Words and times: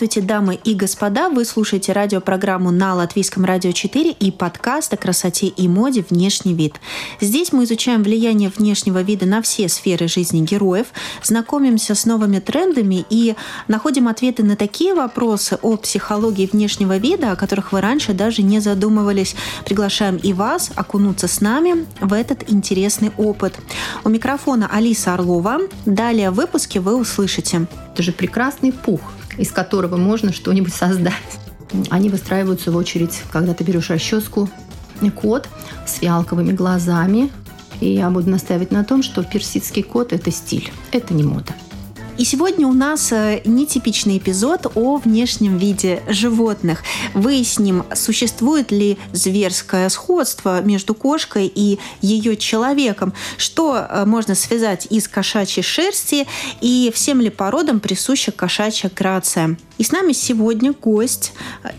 Здравствуйте, 0.00 0.26
дамы 0.26 0.58
и 0.64 0.74
господа! 0.74 1.28
Вы 1.28 1.44
слушаете 1.44 1.92
радиопрограмму 1.92 2.70
на 2.70 2.94
Латвийском 2.94 3.44
радио 3.44 3.72
4 3.72 4.12
и 4.12 4.30
подкаст 4.30 4.94
о 4.94 4.96
красоте 4.96 5.48
и 5.48 5.68
моде 5.68 6.06
«Внешний 6.08 6.54
вид». 6.54 6.76
Здесь 7.20 7.52
мы 7.52 7.64
изучаем 7.64 8.02
влияние 8.02 8.48
внешнего 8.48 9.02
вида 9.02 9.26
на 9.26 9.42
все 9.42 9.68
сферы 9.68 10.08
жизни 10.08 10.40
героев, 10.40 10.86
знакомимся 11.22 11.94
с 11.94 12.06
новыми 12.06 12.38
трендами 12.38 13.04
и 13.10 13.34
находим 13.68 14.08
ответы 14.08 14.42
на 14.42 14.56
такие 14.56 14.94
вопросы 14.94 15.58
о 15.60 15.76
психологии 15.76 16.48
внешнего 16.50 16.96
вида, 16.96 17.32
о 17.32 17.36
которых 17.36 17.72
вы 17.72 17.82
раньше 17.82 18.14
даже 18.14 18.40
не 18.40 18.60
задумывались. 18.60 19.36
Приглашаем 19.66 20.16
и 20.16 20.32
вас 20.32 20.70
окунуться 20.76 21.28
с 21.28 21.42
нами 21.42 21.86
в 22.00 22.14
этот 22.14 22.50
интересный 22.50 23.12
опыт. 23.18 23.58
У 24.02 24.08
микрофона 24.08 24.66
Алиса 24.72 25.12
Орлова. 25.12 25.58
Далее 25.84 26.30
в 26.30 26.36
выпуске 26.36 26.80
вы 26.80 26.96
услышите. 26.96 27.66
Это 27.92 28.02
же 28.02 28.12
прекрасный 28.12 28.72
пух– 28.72 29.02
из 29.38 29.50
которого 29.50 29.96
можно 29.96 30.32
что-нибудь 30.32 30.74
создать. 30.74 31.14
Они 31.88 32.08
выстраиваются 32.08 32.72
в 32.72 32.76
очередь, 32.76 33.22
когда 33.30 33.54
ты 33.54 33.64
берешь 33.64 33.90
расческу, 33.90 34.48
кот 35.14 35.48
с 35.86 35.94
фиалковыми 35.94 36.52
глазами. 36.52 37.30
И 37.80 37.94
я 37.94 38.10
буду 38.10 38.28
настаивать 38.28 38.70
на 38.70 38.84
том, 38.84 39.02
что 39.02 39.22
персидский 39.22 39.82
кот– 39.82 40.12
это 40.14 40.30
стиль, 40.30 40.70
это 40.92 41.14
не 41.14 41.22
мода. 41.22 41.54
И 42.18 42.24
сегодня 42.24 42.66
у 42.66 42.72
нас 42.72 43.12
э, 43.12 43.40
нетипичный 43.44 44.18
эпизод 44.18 44.72
о 44.74 44.96
внешнем 44.98 45.56
виде 45.56 46.02
животных. 46.08 46.82
Выясним, 47.14 47.84
существует 47.94 48.70
ли 48.70 48.98
зверское 49.12 49.88
сходство 49.88 50.60
между 50.60 50.94
кошкой 50.94 51.46
и 51.46 51.78
ее 52.02 52.36
человеком, 52.36 53.14
что 53.36 53.76
э, 53.76 54.04
можно 54.04 54.34
связать 54.34 54.86
из 54.90 55.08
кошачьей 55.08 55.62
шерсти 55.62 56.26
и 56.60 56.92
всем 56.94 57.20
ли 57.20 57.30
породам 57.30 57.80
присуща 57.80 58.32
кошачья 58.32 58.90
грация. 58.94 59.56
И 59.80 59.82
с 59.82 59.92
нами 59.92 60.12
сегодня 60.12 60.74
гость, 60.74 61.32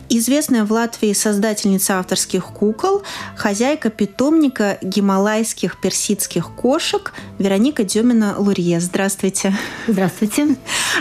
известная 0.09 0.65
в 0.65 0.71
Латвии 0.71 1.13
создательница 1.13 1.99
авторских 1.99 2.45
кукол, 2.45 3.03
хозяйка 3.37 3.91
питомника 3.91 4.79
гималайских 4.81 5.79
персидских 5.79 6.49
кошек 6.55 7.13
Вероника 7.37 7.83
Демина-Лурье. 7.83 8.79
Здравствуйте. 8.79 9.55
Здравствуйте. 9.87 10.55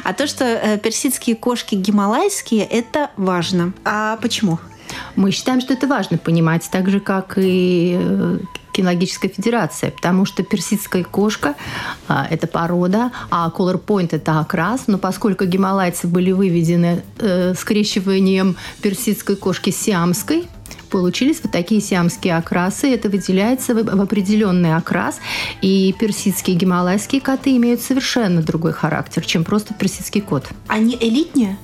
А 0.04 0.12
то, 0.12 0.26
что 0.26 0.44
э, 0.44 0.76
персидские 0.76 1.36
кошки 1.36 1.74
гималайские, 1.74 2.66
это 2.66 3.10
важно. 3.16 3.72
А 3.82 4.18
почему? 4.20 4.58
Мы 5.16 5.30
считаем, 5.30 5.60
что 5.60 5.72
это 5.72 5.86
важно 5.86 6.18
понимать, 6.18 6.68
так 6.70 6.88
же, 6.88 7.00
как 7.00 7.34
и 7.36 7.98
э, 8.00 8.38
кинологическая 8.72 9.30
федерация, 9.30 9.90
потому 9.90 10.24
что 10.24 10.42
персидская 10.42 11.04
кошка 11.04 11.54
а,– 12.08 12.26
это 12.30 12.46
порода, 12.46 13.10
а 13.30 13.50
color 13.50 13.82
point– 13.84 14.08
это 14.12 14.40
окрас. 14.40 14.84
Но 14.86 14.98
поскольку 14.98 15.44
гималайцы 15.44 16.06
были 16.06 16.32
выведены 16.32 17.02
э, 17.18 17.54
скрещиванием 17.54 18.56
персидской 18.82 19.36
кошки 19.36 19.70
с 19.70 19.76
сиамской, 19.76 20.48
получились 20.90 21.40
вот 21.42 21.52
такие 21.52 21.80
сиамские 21.80 22.36
окрасы. 22.36 22.92
Это 22.92 23.08
выделяется 23.08 23.74
в, 23.74 24.00
определенный 24.00 24.74
окрас. 24.74 25.20
И 25.62 25.94
персидские 25.98 26.56
гималайские 26.56 27.20
коты 27.20 27.56
имеют 27.56 27.80
совершенно 27.80 28.42
другой 28.42 28.72
характер, 28.72 29.24
чем 29.24 29.44
просто 29.44 29.72
персидский 29.72 30.20
кот. 30.20 30.48
Они 30.66 30.96
элитнее? 31.00 31.56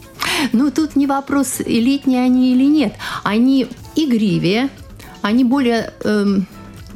Ну, 0.52 0.70
тут 0.70 0.96
не 0.96 1.06
вопрос, 1.06 1.60
элитнее 1.60 2.24
они 2.24 2.52
или 2.52 2.64
нет. 2.64 2.94
Они 3.22 3.68
игривее, 3.94 4.68
они 5.22 5.44
более 5.44 5.92
эм, 6.04 6.46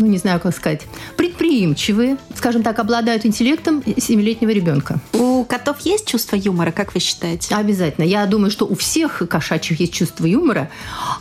ну 0.01 0.07
не 0.07 0.19
знаю, 0.19 0.41
как 0.41 0.57
сказать, 0.57 0.83
предприимчивые, 1.17 2.17
скажем 2.35 2.63
так, 2.63 2.79
обладают 2.79 3.27
интеллектом 3.27 3.83
семилетнего 3.99 4.51
ребенка. 4.51 4.99
У 5.13 5.45
котов 5.45 5.81
есть 5.81 6.07
чувство 6.07 6.37
юмора, 6.37 6.73
как 6.73 6.95
вы 6.95 7.01
считаете? 7.01 7.55
Обязательно. 7.55 8.05
Я 8.05 8.25
думаю, 8.27 8.51
что 8.51 8.67
у 8.67 8.75
всех 8.75 9.23
кошачьих 9.29 9.81
есть 9.81 9.93
чувство 9.93 10.25
юмора. 10.25 10.71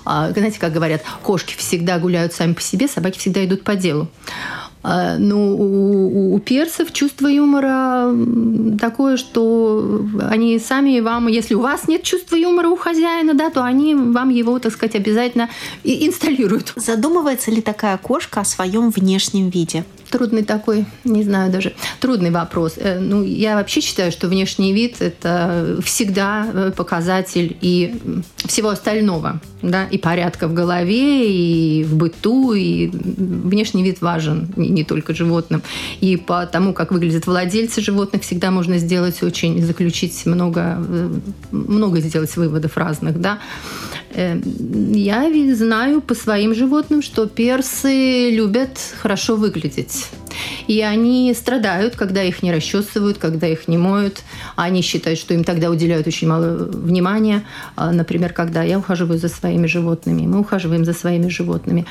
А, 0.05 0.31
знаете, 0.31 0.59
как 0.59 0.71
говорят, 0.71 1.03
кошки 1.23 1.55
всегда 1.57 1.99
гуляют 1.99 2.33
сами 2.33 2.53
по 2.53 2.61
себе, 2.61 2.87
собаки 2.87 3.19
всегда 3.19 3.43
идут 3.45 3.63
по 3.63 3.75
делу. 3.75 4.07
А, 4.81 5.17
ну, 5.17 5.57
у, 5.57 6.35
у 6.35 6.39
персов 6.39 6.93
чувство 6.93 7.27
юмора 7.27 8.15
такое, 8.79 9.17
что 9.17 10.05
они 10.29 10.57
сами 10.59 11.01
вам, 11.01 11.27
если 11.27 11.53
у 11.55 11.61
вас 11.61 11.87
нет 11.87 12.03
чувства 12.03 12.35
юмора 12.35 12.69
у 12.69 12.77
хозяина, 12.77 13.33
да, 13.33 13.49
то 13.49 13.63
они 13.63 13.93
вам 13.93 14.29
его, 14.29 14.57
так 14.59 14.71
сказать, 14.71 14.95
обязательно 14.95 15.49
и 15.83 16.07
инсталируют. 16.07 16.73
Задумывается 16.77 17.51
ли 17.51 17.61
такая 17.61 17.97
кошка 17.97 18.41
о 18.41 18.45
своем 18.45 18.89
внешнем 18.89 19.49
виде? 19.49 19.83
Трудный 20.09 20.43
такой, 20.43 20.85
не 21.03 21.23
знаю 21.23 21.51
даже, 21.51 21.73
трудный 21.99 22.31
вопрос. 22.31 22.73
Э, 22.77 22.99
ну, 22.99 23.21
я 23.21 23.55
вообще 23.55 23.79
считаю, 23.79 24.11
что 24.11 24.27
внешний 24.27 24.73
вид– 24.73 24.95
это 25.01 25.77
всегда 25.83 26.47
э, 26.51 26.71
показатель 26.75 27.55
и 27.61 27.95
всего 28.37 28.69
остального, 28.69 29.39
да, 29.61 29.85
и 29.85 29.99
порядка 29.99 30.47
в 30.47 30.53
голове, 30.53 31.31
и 31.31 31.83
в 31.83 31.95
быту, 31.95 32.53
и 32.53 32.87
внешний 32.87 33.83
вид 33.83 34.01
важен 34.01 34.51
не 34.69 34.83
только 34.83 35.13
животным. 35.13 35.61
И 36.01 36.17
по 36.17 36.45
тому, 36.45 36.73
как 36.73 36.91
выглядят 36.91 37.27
владельцы 37.27 37.81
животных, 37.81 38.23
всегда 38.23 38.51
можно 38.51 38.77
сделать 38.77 39.23
очень, 39.23 39.61
заключить 39.63 40.25
много, 40.25 40.77
э, 40.79 41.13
много 41.51 41.99
сделать 42.01 42.35
выводов 42.37 42.77
разных, 42.77 43.19
да. 43.19 43.39
Я 44.15 45.29
знаю 45.53 46.01
по 46.01 46.15
своим 46.15 46.55
животным, 46.55 47.01
что 47.01 47.27
персы 47.27 48.31
любят 48.31 48.79
хорошо 49.01 49.35
выглядеть. 49.35 50.07
И 50.67 50.81
они 50.81 51.33
страдают, 51.33 51.95
когда 51.95 52.23
их 52.23 52.43
не 52.43 52.51
расчесывают, 52.51 53.17
когда 53.17 53.47
их 53.47 53.67
не 53.67 53.77
моют. 53.77 54.21
Они 54.55 54.81
считают, 54.81 55.19
что 55.19 55.33
им 55.33 55.43
тогда 55.43 55.69
уделяют 55.69 56.07
очень 56.07 56.27
мало 56.27 56.55
внимания. 56.55 57.43
А, 57.75 57.91
например, 57.91 58.33
когда 58.33 58.63
я 58.63 58.79
ухаживаю 58.79 59.19
за 59.19 59.29
своими 59.29 59.67
животными, 59.67 60.27
мы 60.27 60.39
ухаживаем 60.39 60.85
за 60.85 60.93
своими 60.93 61.27
животными. 61.27 61.85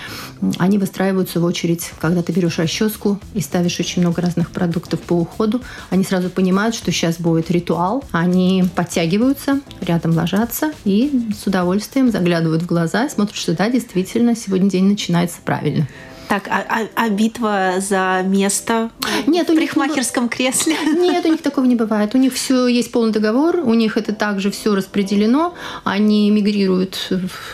Они 0.59 0.79
выстраиваются 0.79 1.41
в 1.41 1.45
очередь, 1.45 1.91
когда 2.01 2.23
ты 2.23 2.33
берешь 2.33 2.59
расческу 2.59 3.19
и 3.35 3.41
ставишь 3.41 3.79
очень 3.81 4.03
много 4.03 4.23
разных 4.23 4.51
продуктов 4.51 5.01
по 5.01 5.15
уходу. 5.15 5.61
Они 5.91 6.05
сразу 6.05 6.31
понимают, 6.31 6.75
что 6.75 6.93
сейчас 6.93 7.19
будет 7.19 7.51
ритуал. 7.51 8.05
Они 8.13 8.65
подтягиваются, 8.75 9.61
рядом 9.81 10.15
ложатся 10.15 10.73
и 10.85 11.29
с 11.39 11.47
удовольствием 11.47 12.11
заглядывают 12.11 12.63
в 12.63 12.67
глаза, 12.67 13.09
смотрят, 13.09 13.37
что 13.37 13.55
да, 13.55 13.71
действительно, 13.71 14.35
сегодня 14.37 14.71
день 14.71 14.85
начинается 14.85 15.39
правильно. 15.45 15.87
Так, 16.29 16.47
а, 16.49 16.65
а, 16.69 16.89
а 16.95 17.09
битва 17.09 17.75
за 17.79 18.23
место 18.25 18.91
нет, 19.27 19.49
в 19.49 19.55
парикмахерском 19.55 20.25
не... 20.25 20.29
кресле? 20.29 20.77
Нет, 20.99 21.25
у 21.25 21.29
них 21.29 21.43
такого 21.43 21.65
не 21.65 21.75
бывает. 21.75 22.15
У 22.15 22.19
них 22.19 22.35
все 22.35 22.67
есть 22.67 22.93
полный 22.93 23.13
договор, 23.13 23.61
у 23.61 23.75
них 23.75 23.97
это 23.97 24.15
также 24.15 24.51
все 24.51 24.75
распределено. 24.75 25.55
Они 25.85 26.31
мигрируют 26.31 27.11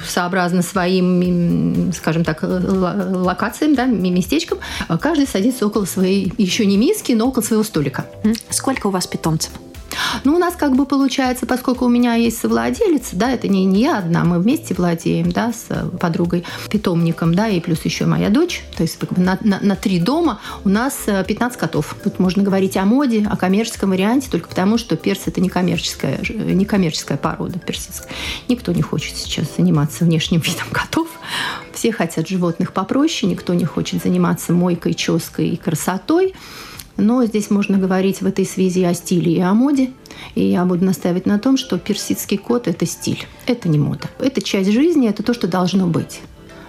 сообразно 0.07 0.63
своим, 0.63 1.93
скажем 1.93 2.25
так, 2.25 2.43
локациям, 2.43 3.75
да, 3.75 3.87
местечкам. 3.87 4.59
Каждый 5.01 5.27
садится 5.27 5.67
около 5.67 5.85
своей, 5.85 6.33
еще 6.39 6.67
не 6.67 6.77
миски, 6.77 7.13
но 7.13 7.29
около 7.29 7.43
своего 7.43 7.65
столика. 7.65 8.07
Сколько 8.51 8.89
у 8.89 8.91
вас 8.91 9.07
питомцев? 9.07 9.53
Ну, 10.25 10.35
у 10.35 10.39
нас 10.39 10.55
как 10.57 10.77
бы 10.77 10.87
получается, 10.87 11.47
поскольку 11.47 11.87
у 11.87 11.89
меня 11.89 12.15
есть 12.15 12.39
совладелец, 12.39 13.11
да, 13.13 13.31
это 13.31 13.49
не, 13.49 13.65
не 13.65 13.83
я 13.83 13.99
одна, 13.99 14.25
мы 14.25 14.39
вместе 14.39 14.75
владеем, 14.75 15.33
да, 15.33 15.53
с 15.53 15.89
подругой, 15.99 16.45
питомником, 16.71 17.35
да, 17.35 17.49
и 17.49 17.61
плюс 17.61 17.85
еще 17.85 18.07
моя 18.07 18.31
дочь, 18.31 18.63
то 18.77 18.83
есть 18.83 18.99
как 18.99 19.13
бы 19.13 19.21
на, 19.21 19.39
на, 19.43 19.61
на 19.61 19.77
три 19.77 19.99
дома 19.99 20.41
у 20.65 20.69
нас 20.69 21.05
15 21.07 21.57
э, 21.57 21.61
котов. 21.61 21.97
Тут 22.03 22.19
можно 22.19 22.43
говорить 22.43 22.77
о 22.77 22.85
моде, 22.85 23.27
о 23.31 23.37
коммерческом 23.37 23.91
варианте, 23.91 24.29
только 24.31 24.49
потому, 24.49 24.79
что 24.79 24.97
перс 24.97 25.23
это 25.27 25.41
не 25.41 25.49
коммерческая, 25.49 26.21
не 26.31 26.65
коммерческая 26.65 27.19
порода 27.19 27.59
персидская. 27.59 28.11
Никто 28.49 28.73
не 28.73 28.83
хочет 28.83 29.17
сейчас 29.17 29.57
заниматься 29.57 30.05
внешним 30.05 30.41
видом 30.41 30.67
котов. 30.71 31.09
Все 31.73 31.93
хотят 31.93 32.29
животных 32.29 32.73
попроще, 32.73 33.31
никто 33.31 33.55
не 33.55 33.65
хочет 33.65 34.03
заниматься 34.03 34.53
мойкой, 34.53 34.95
ческой 34.95 35.49
и 35.49 35.57
красотой. 35.57 36.35
Но 36.97 37.25
здесь 37.25 37.51
можно 37.51 37.79
говорить 37.79 38.21
в 38.21 38.27
этой 38.27 38.47
связи 38.47 38.85
о 38.85 38.95
стиле 38.95 39.33
и 39.33 39.41
о 39.41 39.55
моде. 39.55 39.91
И 40.35 40.45
я 40.45 40.65
буду 40.65 40.85
настаивать 40.85 41.27
на 41.27 41.39
том, 41.39 41.57
что 41.57 41.79
персидский 41.79 42.39
кот– 42.39 42.69
это 42.69 42.87
стиль, 42.87 43.27
это 43.47 43.69
не 43.69 43.79
мода. 43.79 44.09
Это 44.19 44.41
часть 44.43 44.71
жизни, 44.71 45.09
это 45.09 45.23
то, 45.23 45.35
что 45.35 45.49
должно 45.49 45.87
быть. 45.87 46.21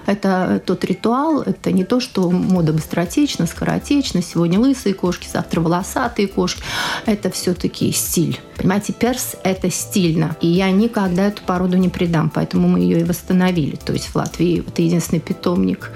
Это 0.06 0.62
тот 0.64 0.84
ритуал, 0.86 1.42
это 1.42 1.72
не 1.72 1.84
то, 1.84 2.00
что 2.00 2.30
мода 2.30 2.74
быстротечна, 2.74 3.48
скоротечна. 3.48 4.22
Сегодня 4.22 4.60
лысые 4.60 4.94
кошки, 4.94 5.28
завтра 5.32 5.62
волосатые 5.62 6.28
кошки. 6.28 6.62
Это 7.06 7.32
все-таки 7.32 7.92
стиль. 7.92 8.40
Понимаете, 8.56 8.94
перс– 8.94 9.36
это 9.44 9.72
стильно. 9.72 10.38
И 10.42 10.48
я 10.48 10.70
никогда 10.72 11.28
эту 11.28 11.42
породу 11.44 11.78
не 11.78 11.90
предам, 11.90 12.30
поэтому 12.30 12.68
мы 12.68 12.82
ее 12.82 13.02
и 13.02 13.04
восстановили. 13.04 13.78
То 13.78 13.94
есть 13.94 14.06
в 14.06 14.16
Латвии 14.16 14.64
это 14.66 14.82
единственный 14.82 15.22
питомник, 15.22 15.92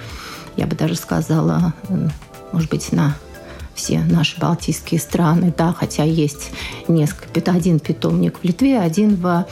я 0.58 0.66
бы 0.66 0.76
даже 0.76 0.96
сказала, 0.96 1.74
может 2.52 2.70
быть, 2.72 2.92
на 2.92 3.16
все 3.80 4.00
наши 4.00 4.38
балтийские 4.38 5.00
страны, 5.00 5.54
да, 5.58 5.72
хотя 5.72 6.04
есть 6.04 6.52
несколько, 6.90 7.30
один 7.52 7.80
питомник 7.80 8.40
в 8.40 8.44
Литве, 8.44 8.78
один 8.78 9.16
в 9.16 9.48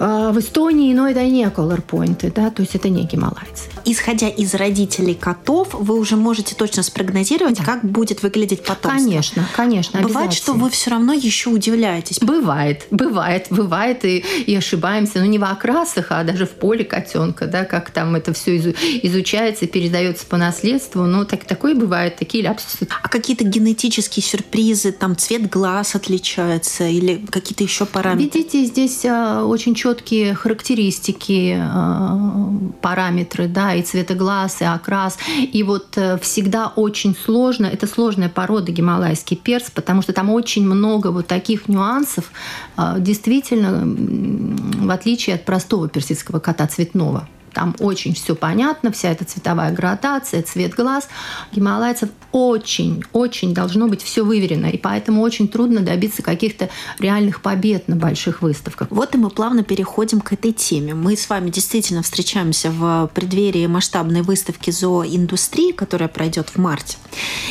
в 0.00 0.38
Эстонии, 0.38 0.94
но 0.94 1.08
это 1.08 1.22
не 1.24 1.48
колорпоинты, 1.50 2.32
да, 2.34 2.50
то 2.50 2.62
есть 2.62 2.74
это 2.74 2.88
не 2.88 3.04
гималайцы. 3.04 3.68
Исходя 3.84 4.28
из 4.28 4.54
родителей 4.54 5.14
котов, 5.14 5.74
вы 5.74 5.98
уже 5.98 6.16
можете 6.16 6.54
точно 6.54 6.82
спрогнозировать, 6.82 7.58
да. 7.58 7.64
как 7.64 7.84
будет 7.84 8.22
выглядеть 8.22 8.64
потомство. 8.64 8.90
Конечно, 8.90 9.46
конечно. 9.54 10.00
Бывает, 10.00 10.32
что 10.32 10.54
вы 10.54 10.70
все 10.70 10.90
равно 10.90 11.12
еще 11.12 11.50
удивляетесь. 11.50 12.18
Бывает, 12.20 12.86
бывает, 12.90 13.48
бывает 13.50 14.06
и, 14.06 14.24
и 14.46 14.56
ошибаемся, 14.56 15.18
но 15.18 15.26
не 15.26 15.38
в 15.38 15.44
окрасах, 15.44 16.06
а 16.10 16.24
даже 16.24 16.46
в 16.46 16.52
поле 16.52 16.84
котенка, 16.84 17.46
да, 17.46 17.64
как 17.64 17.90
там 17.90 18.14
это 18.16 18.32
все 18.32 18.56
изучается, 18.56 19.66
передается 19.66 20.24
по 20.24 20.38
наследству, 20.38 21.02
но 21.02 21.26
так, 21.26 21.44
такое 21.44 21.74
бывает, 21.74 22.16
такие 22.16 22.42
ляпсусы. 22.42 22.88
А 23.02 23.08
какие-то 23.08 23.44
генетические 23.44 24.22
сюрпризы, 24.22 24.92
там 24.92 25.14
цвет 25.14 25.50
глаз 25.50 25.94
отличается 25.94 26.84
или 26.88 27.22
какие-то 27.30 27.64
еще 27.64 27.84
параметры? 27.84 28.38
Видите, 28.38 28.64
здесь 28.64 29.04
а, 29.04 29.44
очень 29.44 29.74
четко 29.74 29.89
четкие 29.90 30.34
характеристики, 30.34 31.56
э, 31.58 32.70
параметры, 32.80 33.48
да, 33.48 33.74
и 33.74 33.82
цветоглаз, 33.82 34.62
и 34.62 34.64
окрас. 34.64 35.18
И 35.52 35.62
вот 35.62 35.96
э, 35.96 36.18
всегда 36.18 36.72
очень 36.76 37.16
сложно, 37.16 37.66
это 37.66 37.86
сложная 37.86 38.28
порода 38.28 38.72
гималайский 38.72 39.36
перс, 39.36 39.70
потому 39.70 40.02
что 40.02 40.12
там 40.12 40.30
очень 40.30 40.64
много 40.64 41.08
вот 41.08 41.26
таких 41.26 41.68
нюансов, 41.68 42.30
э, 42.76 42.96
действительно, 42.98 43.82
в 43.84 44.90
отличие 44.90 45.36
от 45.36 45.44
простого 45.44 45.88
персидского 45.88 46.38
кота 46.38 46.66
цветного. 46.66 47.26
Там 47.52 47.74
очень 47.78 48.14
все 48.14 48.34
понятно, 48.34 48.92
вся 48.92 49.10
эта 49.10 49.24
цветовая 49.24 49.72
градация, 49.72 50.42
цвет 50.42 50.74
глаз. 50.74 51.08
Гималайцев 51.52 52.10
очень-очень 52.32 53.54
должно 53.54 53.88
быть 53.88 54.02
все 54.02 54.24
выверено. 54.24 54.66
И 54.66 54.78
поэтому 54.78 55.22
очень 55.22 55.48
трудно 55.48 55.80
добиться 55.80 56.22
каких-то 56.22 56.68
реальных 56.98 57.42
побед 57.42 57.88
на 57.88 57.96
больших 57.96 58.42
выставках. 58.42 58.88
Вот 58.90 59.14
и 59.14 59.18
мы 59.18 59.30
плавно 59.30 59.62
переходим 59.62 60.20
к 60.20 60.32
этой 60.32 60.52
теме. 60.52 60.94
Мы 60.94 61.16
с 61.16 61.28
вами 61.28 61.50
действительно 61.50 62.02
встречаемся 62.02 62.70
в 62.70 63.10
преддверии 63.14 63.66
масштабной 63.66 64.22
выставки 64.22 64.70
зооиндустрии, 64.70 65.72
которая 65.72 66.08
пройдет 66.08 66.50
в 66.50 66.58
марте. 66.58 66.96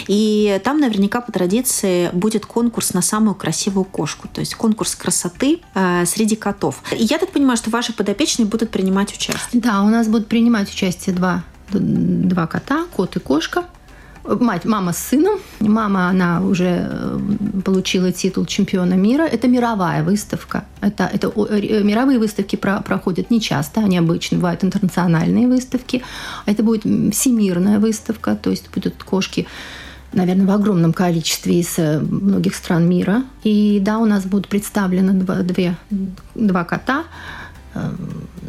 И 0.08 0.60
там 0.64 0.80
наверняка 0.80 1.22
по 1.22 1.32
традиции 1.32 2.10
будет 2.14 2.46
конкурс 2.46 2.94
на 2.94 3.02
самую 3.02 3.36
красивую 3.36 3.86
кошку. 3.86 4.28
То 4.28 4.40
есть 4.40 4.56
конкурс 4.56 4.96
красоты 4.96 5.60
э, 5.74 6.06
среди 6.06 6.36
котов. 6.36 6.82
И 6.98 7.04
я 7.04 7.18
так 7.18 7.32
понимаю, 7.32 7.58
что 7.58 7.70
ваши 7.70 7.94
подопечные 7.94 8.46
будут 8.46 8.70
принимать 8.70 9.14
участие. 9.14 9.62
Да, 9.62 9.82
у 9.90 9.92
нас 9.92 10.08
будут 10.08 10.28
принимать 10.28 10.70
участие 10.70 11.16
два, 11.16 11.44
два 11.72 12.48
кота, 12.48 12.86
кот 12.96 13.16
и 13.16 13.20
кошка. 13.20 13.66
Мать, 14.24 14.66
мама 14.66 14.94
с 14.94 14.98
сыном. 14.98 15.40
Мама, 15.60 16.10
она 16.10 16.42
уже 16.42 16.88
э, 16.92 17.20
получила 17.66 18.12
титул 18.12 18.46
чемпиона 18.46 18.94
мира. 18.94 19.24
Это 19.24 19.48
мировая 19.48 20.04
выставка. 20.04 20.66
Это, 20.82 21.10
это 21.12 21.28
э, 21.30 21.84
мировые 21.84 22.20
выставки 22.20 22.56
про, 22.56 22.82
проходят 22.82 23.32
не 23.32 23.42
часто, 23.42 23.82
они 23.82 23.98
обычно 23.98 24.38
бывают 24.38 24.64
интернациональные 24.64 25.48
выставки. 25.48 26.04
Это 26.46 26.62
будет 26.64 26.84
всемирная 27.16 27.80
выставка, 27.80 28.36
то 28.36 28.52
есть 28.52 28.70
будут 28.74 29.04
кошки 29.04 29.48
наверное, 30.14 30.46
в 30.46 30.52
огромном 30.52 30.94
количестве 30.94 31.60
из 31.60 31.80
э, 31.80 32.00
многих 32.00 32.56
стран 32.56 32.88
мира. 32.88 33.24
И 33.44 33.80
да, 33.82 33.98
у 33.98 34.06
нас 34.06 34.26
будут 34.26 34.48
представлены 34.48 35.14
два, 35.14 35.38
две, 35.38 35.76
два 36.36 36.64
кота. 36.66 37.06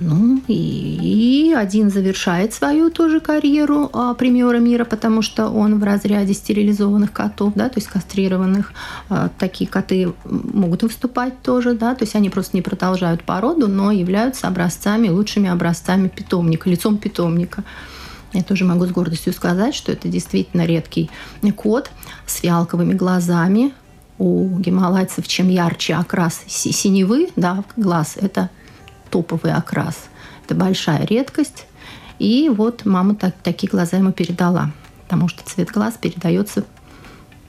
Ну 0.01 0.41
и, 0.49 1.51
и 1.51 1.53
один 1.53 1.91
завершает 1.91 2.55
свою 2.55 2.91
тоже 2.91 3.21
карьеру 3.21 3.91
а, 3.93 4.15
премьера 4.15 4.59
мира, 4.59 4.85
потому 4.85 5.21
что 5.21 5.49
он 5.49 5.79
в 5.79 5.85
разряде 5.85 6.33
стерилизованных 6.33 7.13
котов, 7.13 7.53
да, 7.55 7.69
то 7.69 7.79
есть 7.79 7.89
кастрированных. 7.89 8.73
А, 9.11 9.29
такие 9.39 9.69
коты 9.69 10.13
могут 10.25 10.83
выступать 10.83 11.43
тоже, 11.43 11.75
да, 11.75 11.95
то 11.95 12.05
есть 12.05 12.15
они 12.17 12.31
просто 12.31 12.57
не 12.57 12.63
продолжают 12.63 13.25
породу, 13.25 13.69
но 13.69 13.93
являются 13.93 14.49
образцами, 14.49 15.09
лучшими 15.09 15.51
образцами 15.51 16.09
питомника, 16.09 16.71
лицом 16.71 16.97
питомника. 16.97 17.63
Я 18.33 18.43
тоже 18.43 18.65
могу 18.65 18.87
с 18.87 18.91
гордостью 18.91 19.35
сказать, 19.35 19.75
что 19.75 19.93
это 19.93 20.09
действительно 20.09 20.65
редкий 20.65 21.11
кот 21.57 21.91
с 22.27 22.37
фиалковыми 22.37 22.95
глазами. 22.95 23.75
У 24.19 24.59
гималайцев 24.59 25.27
чем 25.27 25.49
ярче 25.49 25.95
окрас 25.95 26.43
синевы, 26.47 27.31
да, 27.37 27.65
глаз, 27.77 28.17
это 28.21 28.51
топовый 29.11 29.53
окрас. 29.53 30.09
Это 30.45 30.55
большая 30.55 31.05
редкость. 31.05 31.67
И 32.19 32.51
вот 32.55 32.85
мама 32.85 33.15
так, 33.15 33.35
такие 33.43 33.69
глаза 33.69 33.97
ему 33.97 34.13
передала, 34.13 34.71
потому 35.05 35.29
что 35.29 35.43
цвет 35.45 35.71
глаз 35.71 35.95
передается 36.01 36.65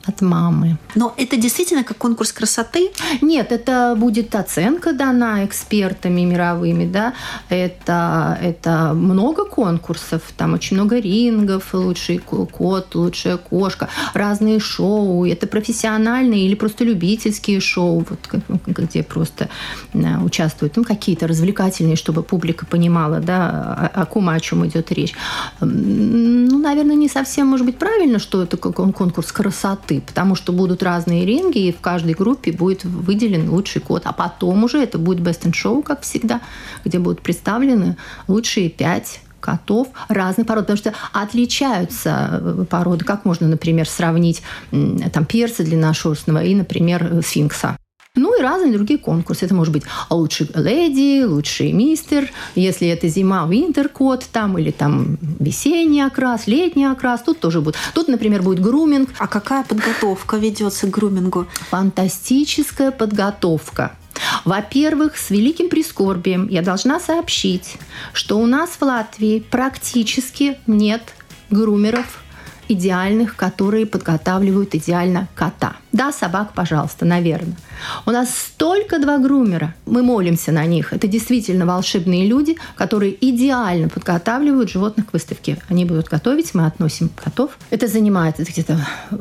от 0.05 0.21
мамы. 0.21 0.77
Но 0.95 1.13
это 1.17 1.37
действительно 1.37 1.83
как 1.83 1.97
конкурс 1.97 2.31
красоты? 2.31 2.91
Нет, 3.21 3.51
это 3.51 3.95
будет 3.97 4.35
оценка 4.35 4.93
дана 4.93 5.45
экспертами 5.45 6.21
мировыми, 6.21 6.85
да. 6.85 7.13
Это, 7.49 8.37
это 8.41 8.93
много 8.93 9.45
конкурсов, 9.45 10.21
там 10.37 10.53
очень 10.53 10.77
много 10.77 10.99
рингов, 10.99 11.73
лучший 11.73 12.17
кот, 12.17 12.95
лучшая 12.95 13.37
кошка, 13.37 13.89
разные 14.13 14.59
шоу. 14.59 15.25
Это 15.25 15.47
профессиональные 15.47 16.45
или 16.45 16.55
просто 16.55 16.83
любительские 16.83 17.59
шоу, 17.59 18.05
вот, 18.09 18.59
где 18.65 19.03
просто 19.03 19.49
э, 19.93 20.17
участвуют 20.23 20.77
ну, 20.77 20.83
какие-то 20.83 21.27
развлекательные, 21.27 21.95
чтобы 21.95 22.23
публика 22.23 22.65
понимала, 22.65 23.19
да, 23.19 23.91
о, 23.93 24.01
о 24.01 24.05
ком, 24.05 24.29
о 24.29 24.39
чем 24.39 24.65
идет 24.65 24.91
речь. 24.91 25.13
Ну, 25.59 26.57
наверное, 26.57 26.95
не 26.95 27.09
совсем, 27.09 27.47
может 27.47 27.65
быть, 27.65 27.77
правильно, 27.77 28.19
что 28.19 28.41
это 28.41 28.57
конкурс 28.57 29.31
красоты 29.31 29.90
красоты, 29.91 30.01
потому 30.01 30.35
что 30.35 30.53
будут 30.53 30.83
разные 30.83 31.25
ринги, 31.25 31.59
и 31.59 31.71
в 31.71 31.79
каждой 31.79 32.13
группе 32.13 32.51
будет 32.51 32.83
выделен 32.83 33.49
лучший 33.49 33.81
код. 33.81 34.03
А 34.05 34.13
потом 34.13 34.63
уже 34.63 34.81
это 34.81 34.97
будет 34.97 35.19
Best 35.19 35.43
in 35.43 35.51
Show, 35.51 35.83
как 35.83 36.01
всегда, 36.01 36.41
где 36.85 36.99
будут 36.99 37.21
представлены 37.21 37.97
лучшие 38.27 38.69
пять 38.69 39.21
котов 39.39 39.87
разных 40.07 40.45
пород, 40.45 40.67
потому 40.67 40.77
что 40.77 40.93
отличаются 41.13 42.29
э, 42.31 42.65
породы. 42.69 43.03
Как 43.05 43.25
можно, 43.25 43.47
например, 43.47 43.89
сравнить 43.89 44.43
там 44.69 45.25
перца 45.25 45.63
длинношерстного 45.63 46.43
и, 46.43 46.53
например, 46.53 47.23
сфинкса? 47.25 47.75
Ну 48.15 48.37
и 48.37 48.41
разные 48.41 48.73
другие 48.73 48.99
конкурсы. 48.99 49.45
Это 49.45 49.55
может 49.55 49.71
быть 49.71 49.83
лучший 50.09 50.49
леди, 50.53 51.23
лучший 51.23 51.71
мистер. 51.71 52.29
Если 52.55 52.89
это 52.89 53.07
зима, 53.07 53.47
винтер 53.49 53.87
код 53.87 54.25
там, 54.29 54.57
или 54.57 54.71
там 54.71 55.17
весенний 55.39 56.01
окрас, 56.01 56.45
летний 56.45 56.83
окрас. 56.83 57.21
Тут 57.21 57.39
тоже 57.39 57.61
будет. 57.61 57.77
Тут, 57.93 58.09
например, 58.09 58.41
будет 58.41 58.59
груминг. 58.59 59.11
А 59.17 59.27
какая 59.27 59.63
подготовка 59.63 60.35
ведется 60.35 60.87
к 60.87 60.89
грумингу? 60.89 61.47
Фантастическая 61.69 62.91
подготовка. 62.91 63.95
Во-первых, 64.43 65.15
с 65.15 65.29
великим 65.29 65.69
прискорбием 65.69 66.49
я 66.49 66.61
должна 66.61 66.99
сообщить, 66.99 67.77
что 68.11 68.39
у 68.39 68.45
нас 68.45 68.71
в 68.71 68.81
Латвии 68.81 69.39
практически 69.39 70.57
нет 70.67 71.01
грумеров 71.49 72.21
идеальных, 72.67 73.37
которые 73.37 73.85
подготавливают 73.85 74.75
идеально 74.75 75.29
кота. 75.33 75.77
Да, 75.91 76.11
собак, 76.11 76.53
пожалуйста, 76.53 77.05
наверное. 77.05 77.55
У 78.05 78.11
нас 78.11 78.29
столько 78.33 78.99
два 78.99 79.17
грумера. 79.17 79.75
Мы 79.85 80.03
молимся 80.03 80.51
на 80.51 80.65
них. 80.65 80.93
Это 80.93 81.07
действительно 81.07 81.65
волшебные 81.65 82.27
люди, 82.27 82.57
которые 82.75 83.15
идеально 83.19 83.89
подготавливают 83.89 84.69
животных 84.69 85.07
к 85.07 85.13
выставке. 85.13 85.57
Они 85.69 85.85
будут 85.85 86.07
готовить, 86.07 86.53
мы 86.53 86.65
относим 86.65 87.09
котов. 87.09 87.57
Это 87.71 87.87
занимает 87.87 88.37
где-то 88.39 88.85
э, 89.11 89.15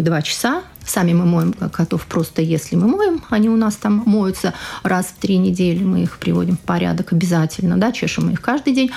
два 0.00 0.22
часа. 0.22 0.62
Сами 0.84 1.12
мы 1.12 1.24
моем 1.24 1.52
котов 1.52 2.06
просто 2.06 2.42
если 2.42 2.74
мы 2.76 2.88
моем. 2.88 3.22
Они 3.30 3.48
у 3.48 3.56
нас 3.56 3.76
там 3.76 4.02
моются 4.06 4.54
раз 4.82 5.06
в 5.06 5.20
три 5.20 5.38
недели. 5.38 5.84
Мы 5.84 6.02
их 6.02 6.18
приводим 6.18 6.56
в 6.56 6.60
порядок 6.60 7.12
обязательно. 7.12 7.76
Да, 7.76 7.92
чешем 7.92 8.26
мы 8.26 8.32
их 8.32 8.40
каждый 8.40 8.74
день. 8.74 8.90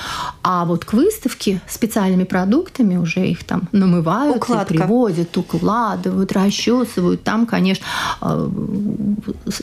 А 0.44 0.66
вот 0.66 0.86
к 0.86 0.94
выставке 0.94 1.62
специальными 1.68 2.24
продуктами 2.24 2.96
уже 2.96 3.28
их 3.28 3.44
там 3.44 3.70
намывают, 3.72 4.38
Укладка. 4.38 4.74
приводят, 4.74 5.38
укладывают, 5.38 6.32
расчесывают. 6.32 7.13
Там, 7.18 7.46
конечно, 7.46 7.86
э, 8.22 8.50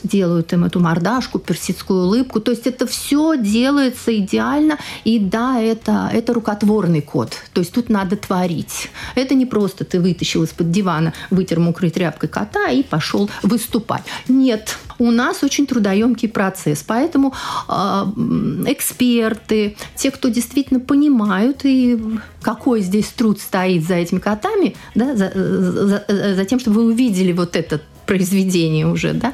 делают 0.03 0.53
им 0.53 0.65
эту 0.65 0.79
мордашку, 0.79 1.39
персидскую 1.39 2.05
улыбку. 2.05 2.39
То 2.39 2.51
есть 2.51 2.67
это 2.67 2.85
все 2.87 3.35
делается 3.37 4.15
идеально. 4.17 4.77
И 5.03 5.19
да, 5.19 5.59
это, 5.59 6.09
это 6.13 6.33
рукотворный 6.33 7.01
код. 7.01 7.33
То 7.53 7.61
есть 7.61 7.73
тут 7.73 7.89
надо 7.89 8.15
творить. 8.15 8.89
Это 9.15 9.35
не 9.35 9.45
просто 9.45 9.85
ты 9.85 9.99
вытащил 9.99 10.43
из-под 10.43 10.71
дивана, 10.71 11.13
вытер 11.29 11.59
мокрой 11.59 11.89
тряпкой 11.89 12.29
кота 12.29 12.69
и 12.69 12.83
пошел 12.83 13.29
выступать. 13.43 14.03
Нет, 14.27 14.77
у 15.01 15.11
нас 15.11 15.43
очень 15.43 15.65
трудоемкий 15.65 16.29
процесс. 16.29 16.83
Поэтому 16.85 17.33
э, 17.67 17.73
эксперты, 18.67 19.75
те, 19.95 20.11
кто 20.11 20.29
действительно 20.29 20.79
понимают 20.79 21.61
и 21.63 21.99
какой 22.41 22.81
здесь 22.81 23.07
труд 23.07 23.39
стоит 23.39 23.83
за 23.83 23.95
этими 23.95 24.19
котами, 24.19 24.75
да, 24.93 25.15
за, 25.15 25.31
за, 25.33 26.05
за 26.35 26.45
тем, 26.45 26.59
чтобы 26.59 26.81
вы 26.81 26.85
увидели 26.91 27.31
вот 27.31 27.55
этот 27.55 27.81
произведение 28.11 28.87
уже, 28.87 29.13
да, 29.13 29.33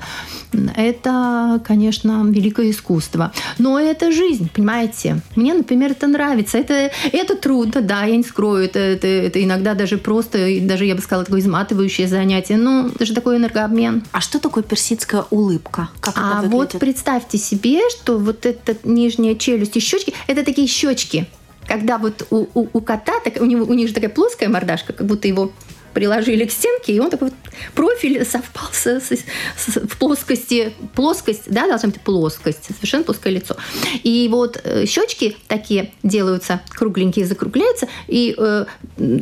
это, 0.75 1.59
конечно, 1.65 2.23
великое 2.27 2.69
искусство. 2.69 3.31
Но 3.57 3.79
это 3.79 4.11
жизнь, 4.11 4.51
понимаете? 4.53 5.19
Мне, 5.35 5.55
например, 5.55 5.91
это 5.91 6.05
нравится. 6.05 6.59
Это, 6.59 6.91
это 7.11 7.35
трудно, 7.35 7.81
да, 7.81 8.03
я 8.03 8.15
не 8.15 8.23
скрою. 8.23 8.65
Это, 8.65 8.77
это, 8.77 9.07
это 9.07 9.43
иногда 9.43 9.73
даже 9.73 9.97
просто, 9.97 10.37
даже, 10.61 10.85
я 10.85 10.93
бы 10.93 11.01
сказала, 11.01 11.25
такое 11.25 11.39
изматывающее 11.39 12.07
занятие. 12.07 12.57
Ну, 12.57 12.89
это 12.89 13.03
же 13.03 13.15
такой 13.15 13.37
энергообмен. 13.37 14.03
А 14.11 14.21
что 14.21 14.37
такое 14.37 14.63
персидская 14.63 15.25
улыбка? 15.31 15.89
Как 15.99 16.13
а 16.15 16.41
это 16.41 16.49
вот 16.49 16.75
представьте 16.79 17.39
себе, 17.39 17.79
что 17.89 18.19
вот 18.19 18.45
эта 18.45 18.77
нижняя 18.83 19.33
челюсть 19.33 19.75
и 19.75 19.79
щечки, 19.79 20.13
это 20.27 20.45
такие 20.45 20.67
щечки. 20.67 21.25
Когда 21.67 21.97
вот 21.97 22.27
у, 22.29 22.45
у, 22.53 22.69
у 22.71 22.81
кота, 22.81 23.13
так, 23.23 23.41
у, 23.41 23.45
него, 23.45 23.65
у 23.65 23.73
них 23.73 23.87
же 23.87 23.95
такая 23.95 24.11
плоская 24.11 24.49
мордашка, 24.49 24.93
как 24.93 25.07
будто 25.07 25.27
его 25.27 25.51
приложили 25.97 26.45
к 26.45 26.51
стенке, 26.51 26.93
и 26.93 26.99
он 26.99 27.09
такой 27.09 27.31
профиль 27.73 28.23
совпал 28.23 28.69
с, 28.71 28.85
с, 28.85 29.09
с, 29.09 29.77
в 29.77 29.97
плоскости. 29.97 30.71
Плоскость, 30.93 31.45
да, 31.47 31.67
должна 31.67 31.89
быть 31.89 31.99
плоскость, 32.01 32.65
совершенно 32.65 33.03
плоское 33.03 33.33
лицо. 33.33 33.57
И 34.03 34.27
вот 34.31 34.61
э, 34.63 34.85
щечки 34.85 35.35
такие 35.47 35.91
делаются 36.03 36.61
кругленькие, 36.69 37.25
закругляются, 37.25 37.87
и 38.07 38.35
э, 38.37 38.65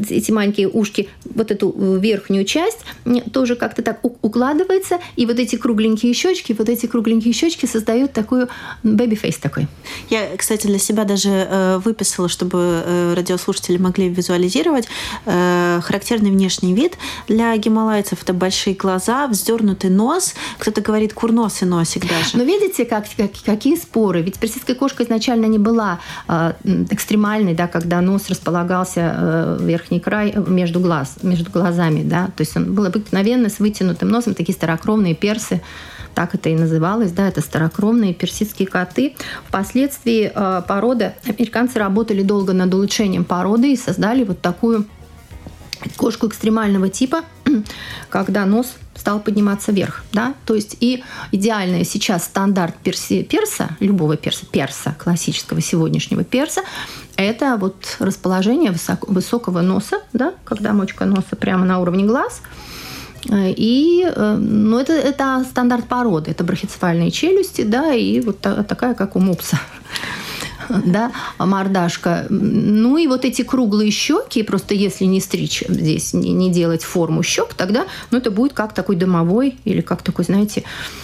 эти 0.09 0.31
маленькие 0.31 0.67
ушки, 0.67 1.07
вот 1.23 1.49
эту 1.49 1.71
верхнюю 1.97 2.43
часть 2.43 2.79
тоже 3.31 3.55
как-то 3.55 3.81
так 3.81 4.01
укладывается, 4.03 4.99
и 5.15 5.25
вот 5.25 5.39
эти 5.39 5.55
кругленькие 5.55 6.13
щечки, 6.13 6.51
вот 6.51 6.67
эти 6.67 6.87
кругленькие 6.87 7.33
щечки 7.33 7.67
создают 7.67 8.11
такую 8.11 8.49
baby 8.83 9.10
face 9.10 9.37
такой. 9.37 9.69
Я, 10.09 10.27
кстати, 10.35 10.67
для 10.67 10.79
себя 10.79 11.05
даже 11.05 11.29
э, 11.29 11.77
выписала, 11.77 12.27
чтобы 12.27 12.83
э, 12.85 13.13
радиослушатели 13.13 13.77
могли 13.77 14.09
визуализировать 14.09 14.89
э, 15.25 15.79
характерный 15.81 16.31
внешний 16.31 16.64
внешний 16.65 16.73
вид. 16.73 16.97
Для 17.27 17.55
гималайцев 17.57 18.23
это 18.23 18.33
большие 18.33 18.75
глаза, 18.75 19.27
вздернутый 19.27 19.89
нос. 19.89 20.33
Кто-то 20.57 20.81
говорит 20.81 21.13
курносый 21.13 21.67
носик 21.67 22.07
даже. 22.07 22.37
Но 22.37 22.43
видите, 22.43 22.85
как, 22.85 23.05
как, 23.17 23.31
какие 23.45 23.75
споры? 23.75 24.21
Ведь 24.21 24.39
персидская 24.39 24.75
кошка 24.75 25.03
изначально 25.03 25.45
не 25.45 25.59
была 25.59 25.99
э, 26.27 26.53
экстремальной, 26.91 27.53
да, 27.53 27.67
когда 27.67 28.01
нос 28.01 28.29
располагался 28.29 29.15
э, 29.15 29.57
верхний 29.61 29.99
край 29.99 30.33
между 30.47 30.79
глаз, 30.79 31.17
между 31.23 31.51
глазами, 31.51 32.03
да, 32.03 32.27
то 32.35 32.41
есть 32.41 32.55
он 32.57 32.73
был 32.73 32.85
обыкновенно 32.85 33.49
с 33.49 33.59
вытянутым 33.59 34.09
носом, 34.09 34.33
такие 34.33 34.53
старокровные 34.53 35.15
персы 35.15 35.61
так 36.15 36.33
это 36.33 36.49
и 36.49 36.55
называлось, 36.55 37.11
да, 37.11 37.27
это 37.27 37.41
старокровные 37.41 38.13
персидские 38.13 38.67
коты. 38.67 39.15
Впоследствии 39.47 40.31
э, 40.33 40.61
порода, 40.65 41.13
американцы 41.27 41.77
работали 41.77 42.23
долго 42.23 42.53
над 42.53 42.73
улучшением 42.73 43.25
породы 43.25 43.73
и 43.73 43.75
создали 43.75 44.23
вот 44.23 44.41
такую 44.41 44.85
кошку 45.95 46.27
экстремального 46.27 46.89
типа, 46.89 47.23
когда 48.09 48.45
нос 48.45 48.75
стал 48.95 49.19
подниматься 49.19 49.71
вверх, 49.71 50.03
да, 50.13 50.33
то 50.45 50.55
есть 50.55 50.77
и 50.79 51.03
идеальный 51.31 51.85
сейчас 51.85 52.23
стандарт 52.25 52.75
перси, 52.75 53.23
перса, 53.23 53.69
любого 53.79 54.17
перса, 54.17 54.45
перса, 54.45 54.95
классического 54.97 55.61
сегодняшнего 55.61 56.23
перса, 56.23 56.61
это 57.17 57.57
вот 57.57 57.97
расположение 57.99 58.71
высоко, 58.71 59.11
высокого 59.11 59.61
носа, 59.61 59.97
да, 60.13 60.33
когда 60.43 60.73
мочка 60.73 61.05
носа 61.05 61.35
прямо 61.35 61.65
на 61.65 61.79
уровне 61.79 62.05
глаз, 62.05 62.41
и 63.31 64.05
э, 64.05 64.35
ну, 64.39 64.79
это, 64.79 64.93
это 64.93 65.43
стандарт 65.49 65.87
породы, 65.87 66.31
это 66.31 66.43
брахицефальные 66.43 67.11
челюсти, 67.11 67.63
да, 67.63 67.93
и 67.93 68.21
вот 68.21 68.39
такая, 68.39 68.93
как 68.93 69.15
у 69.15 69.19
мопса 69.19 69.59
да, 70.85 71.11
мордашка. 71.37 72.25
Ну 72.29 72.97
и 72.97 73.07
вот 73.07 73.25
эти 73.25 73.43
круглые 73.43 73.91
щеки, 73.91 74.43
просто 74.43 74.73
если 74.73 75.05
не 75.05 75.19
стричь 75.19 75.63
здесь, 75.67 76.13
не, 76.13 76.31
не 76.33 76.51
делать 76.51 76.83
форму 76.83 77.23
щек, 77.23 77.53
тогда 77.53 77.85
ну, 78.11 78.17
это 78.17 78.31
будет 78.31 78.53
как 78.53 78.73
такой 78.73 78.95
домовой 78.95 79.57
или 79.65 79.81
как 79.81 80.01
такой, 80.01 80.25
знаете, 80.25 80.63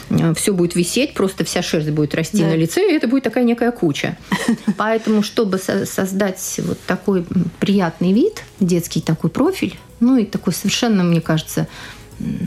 э, 0.09 0.33
все 0.33 0.53
будет 0.53 0.75
висеть, 0.75 1.13
просто 1.13 1.43
вся 1.43 1.61
шерсть 1.61 1.89
будет 1.91 2.15
расти 2.15 2.41
да. 2.41 2.47
на 2.47 2.55
лице, 2.55 2.81
и 2.89 2.93
это 2.93 3.07
будет 3.07 3.23
такая 3.23 3.43
некая 3.43 3.71
куча. 3.71 4.17
Поэтому, 4.77 5.23
чтобы 5.23 5.57
создать 5.57 6.59
вот 6.63 6.79
такой 6.87 7.25
приятный 7.59 8.13
вид, 8.13 8.43
детский 8.59 9.01
такой 9.01 9.29
профиль, 9.29 9.77
ну 9.99 10.17
и 10.17 10.25
такой 10.25 10.53
совершенно, 10.53 11.03
мне 11.03 11.21
кажется, 11.21 11.67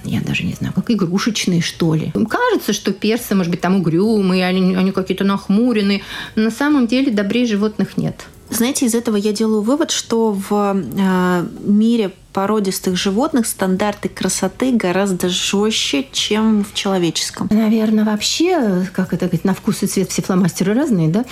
я 0.04 0.20
даже 0.20 0.44
не 0.44 0.54
знаю, 0.54 0.72
как 0.74 0.90
игрушечные, 0.90 1.60
что 1.60 1.94
ли. 1.94 2.12
Кажется, 2.28 2.72
что 2.72 2.92
персы, 2.92 3.34
может 3.34 3.50
быть, 3.50 3.60
там 3.60 3.76
угрюмые, 3.76 4.46
они, 4.46 4.74
они 4.74 4.92
какие-то 4.92 5.24
нахмуренные. 5.24 6.02
На 6.34 6.50
самом 6.50 6.86
деле 6.86 7.12
добрее 7.12 7.46
животных 7.46 7.96
нет. 7.96 8.26
Знаете, 8.54 8.86
из 8.86 8.94
этого 8.94 9.16
я 9.16 9.32
делаю 9.32 9.62
вывод, 9.62 9.90
что 9.90 10.32
в 10.32 10.76
э, 10.76 11.46
мире 11.64 12.12
породистых 12.32 12.96
животных 12.96 13.46
стандарты 13.46 14.08
красоты 14.08 14.72
гораздо 14.72 15.28
жестче, 15.28 16.06
чем 16.12 16.64
в 16.64 16.74
человеческом. 16.74 17.48
Наверное, 17.50 18.04
вообще, 18.04 18.86
как 18.92 19.12
это 19.12 19.26
говорить, 19.26 19.44
на 19.44 19.54
вкус 19.54 19.82
и 19.82 19.86
цвет 19.86 20.10
все 20.10 20.20
фломастеры 20.20 20.74
разные, 20.74 21.08
да? 21.08 21.24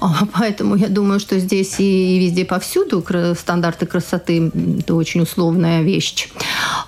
А, 0.00 0.26
поэтому 0.32 0.74
я 0.76 0.88
думаю, 0.88 1.20
что 1.20 1.38
здесь 1.38 1.76
и 1.78 2.18
везде 2.18 2.44
повсюду 2.44 3.04
стандарты 3.38 3.86
красоты– 3.86 4.52
это 4.80 4.94
очень 4.94 5.22
условная 5.22 5.82
вещь. 5.82 6.28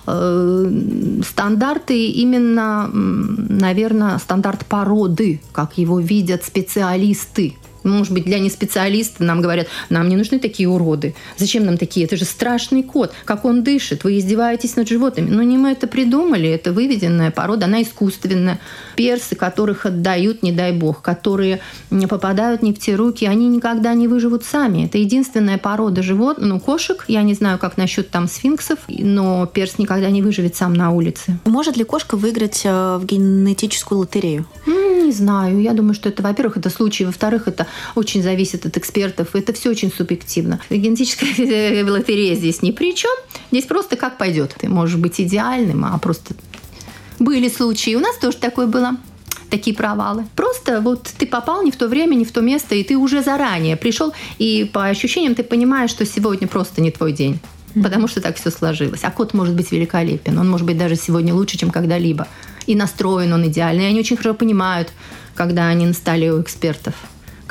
Э, 0.05 1.21
стандарты 1.25 2.07
именно, 2.07 2.89
наверное, 2.91 4.17
стандарт 4.19 4.65
породы, 4.65 5.41
как 5.53 5.77
его 5.77 5.99
видят 5.99 6.43
специалисты– 6.45 7.55
может 7.83 8.13
быть, 8.13 8.25
для 8.25 8.39
неспециалиста 8.39 9.23
нам 9.23 9.41
говорят, 9.41 9.67
нам 9.89 10.09
не 10.09 10.15
нужны 10.15 10.39
такие 10.39 10.69
уроды. 10.69 11.15
Зачем 11.37 11.65
нам 11.65 11.77
такие? 11.77 12.05
Это 12.05 12.15
же 12.15 12.25
страшный 12.25 12.83
кот. 12.83 13.13
Как 13.25 13.45
он 13.45 13.63
дышит? 13.63 14.03
Вы 14.03 14.17
издеваетесь 14.17 14.75
над 14.75 14.87
животными. 14.87 15.29
Но 15.29 15.43
не 15.43 15.57
мы 15.57 15.71
это 15.71 15.87
придумали. 15.87 16.49
Это 16.49 16.73
выведенная 16.73 17.31
порода, 17.31 17.65
она 17.65 17.81
искусственная. 17.81 18.59
Персы, 18.95 19.35
которых 19.35 19.85
отдают, 19.85 20.43
не 20.43 20.51
дай 20.51 20.71
бог, 20.71 21.01
которые 21.01 21.61
не 21.89 22.07
попадают 22.07 22.61
не 22.61 22.73
в 22.73 22.79
те 22.79 22.95
руки, 22.95 23.25
они 23.25 23.47
никогда 23.47 23.93
не 23.93 24.07
выживут 24.07 24.43
сами. 24.43 24.85
Это 24.85 24.97
единственная 24.97 25.57
порода 25.57 26.03
животных, 26.03 26.47
ну, 26.47 26.59
кошек. 26.59 27.05
Я 27.07 27.23
не 27.23 27.33
знаю, 27.33 27.57
как 27.57 27.77
насчет 27.77 28.09
там 28.09 28.27
сфинксов, 28.27 28.79
но 28.87 29.45
перс 29.45 29.77
никогда 29.77 30.09
не 30.09 30.21
выживет 30.21 30.55
сам 30.55 30.73
на 30.73 30.91
улице. 30.91 31.39
Может 31.45 31.77
ли 31.77 31.83
кошка 31.83 32.17
выиграть 32.17 32.61
э, 32.63 32.97
в 32.97 33.05
генетическую 33.05 33.99
лотерею? 33.99 34.45
Не 34.65 35.11
знаю. 35.11 35.61
Я 35.61 35.73
думаю, 35.73 35.93
что 35.93 36.09
это, 36.09 36.23
во-первых, 36.23 36.57
это 36.57 36.69
случай, 36.69 37.05
во-вторых, 37.05 37.47
это 37.47 37.67
очень 37.95 38.23
зависит 38.23 38.65
от 38.65 38.77
экспертов. 38.77 39.35
Это 39.35 39.53
все 39.53 39.69
очень 39.69 39.91
субъективно. 39.91 40.59
Генетическая 40.69 41.83
лотерея 41.89 42.35
здесь 42.35 42.61
ни 42.61 42.71
при 42.71 42.95
чем. 42.95 43.11
Здесь 43.51 43.65
просто 43.65 43.95
как 43.95 44.17
пойдет. 44.17 44.55
Ты 44.57 44.69
можешь 44.69 44.97
быть 44.97 45.19
идеальным, 45.19 45.85
а 45.85 45.97
просто 45.97 46.35
были 47.19 47.49
случаи. 47.49 47.95
У 47.95 47.99
нас 47.99 48.17
тоже 48.17 48.37
такое 48.37 48.67
было 48.67 48.97
такие 49.51 49.75
провалы. 49.75 50.25
Просто 50.35 50.81
вот 50.81 51.03
ты 51.17 51.27
попал 51.27 51.61
не 51.61 51.71
в 51.71 51.75
то 51.75 51.87
время, 51.87 52.15
не 52.15 52.25
в 52.25 52.31
то 52.31 52.41
место, 52.41 52.73
и 52.73 52.83
ты 52.83 52.95
уже 52.95 53.21
заранее 53.21 53.75
пришел, 53.75 54.13
и 54.39 54.69
по 54.71 54.85
ощущениям 54.85 55.35
ты 55.35 55.43
понимаешь, 55.43 55.91
что 55.91 56.05
сегодня 56.05 56.47
просто 56.47 56.81
не 56.81 56.89
твой 56.89 57.11
день. 57.11 57.39
Потому 57.81 58.07
что 58.07 58.21
так 58.21 58.37
все 58.37 58.49
сложилось. 58.49 59.03
А 59.03 59.11
кот 59.11 59.33
может 59.33 59.55
быть 59.55 59.71
великолепен. 59.71 60.37
Он 60.37 60.49
может 60.49 60.65
быть 60.65 60.77
даже 60.77 60.95
сегодня 60.95 61.33
лучше, 61.33 61.57
чем 61.57 61.71
когда-либо. 61.71 62.27
И 62.65 62.75
настроен 62.75 63.31
он 63.31 63.47
идеально. 63.47 63.81
И 63.81 63.85
они 63.85 63.99
очень 63.99 64.17
хорошо 64.17 64.33
понимают, 64.33 64.89
когда 65.35 65.67
они 65.67 65.85
настали 65.85 66.29
у 66.29 66.41
экспертов 66.41 66.95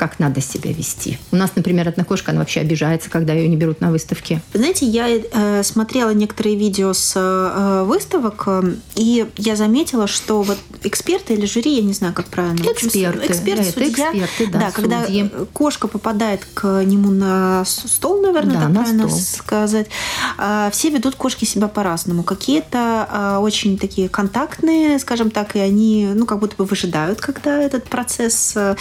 как 0.01 0.17
надо 0.17 0.41
себя 0.41 0.73
вести. 0.73 1.19
У 1.31 1.35
нас, 1.35 1.51
например, 1.55 1.87
одна 1.87 2.03
кошка, 2.03 2.31
она 2.31 2.39
вообще 2.39 2.61
обижается, 2.61 3.07
когда 3.07 3.33
ее 3.33 3.47
не 3.47 3.55
берут 3.55 3.81
на 3.81 3.91
выставке. 3.91 4.41
Знаете, 4.51 4.87
я 4.87 5.07
э, 5.07 5.61
смотрела 5.61 6.09
некоторые 6.09 6.55
видео 6.55 6.93
с 6.93 7.13
э, 7.15 7.83
выставок, 7.83 8.45
э, 8.47 8.73
и 8.95 9.27
я 9.37 9.55
заметила, 9.55 10.07
что 10.07 10.41
вот 10.41 10.57
эксперты 10.81 11.35
или 11.35 11.45
жюри, 11.45 11.75
я 11.75 11.83
не 11.83 11.93
знаю, 11.93 12.15
как 12.15 12.25
правильно. 12.25 12.63
Эксперты. 12.63 13.27
Эксперт, 13.27 13.59
да, 13.59 13.63
судья. 13.65 14.11
эксперты, 14.11 14.51
да, 14.51 14.59
да 14.59 14.71
когда 14.71 15.05
кошка 15.53 15.87
попадает 15.87 16.47
к 16.55 16.83
нему 16.83 17.11
на 17.11 17.63
стол, 17.65 18.23
наверное, 18.23 18.55
да, 18.55 18.61
так 18.61 18.73
правильно 18.73 19.07
стол. 19.07 19.19
сказать, 19.19 19.87
э, 20.39 20.69
все 20.71 20.89
ведут 20.89 21.13
кошки 21.13 21.45
себя 21.45 21.67
по-разному. 21.67 22.23
Какие-то 22.23 23.07
э, 23.07 23.37
очень 23.37 23.77
такие 23.77 24.09
контактные, 24.09 24.97
скажем 24.97 25.29
так, 25.29 25.55
и 25.55 25.59
они, 25.59 26.09
ну, 26.15 26.25
как 26.25 26.39
будто 26.39 26.55
бы 26.55 26.65
выжидают, 26.65 27.21
когда 27.21 27.61
этот 27.61 27.83
процесс 27.83 28.53
э, 28.55 28.75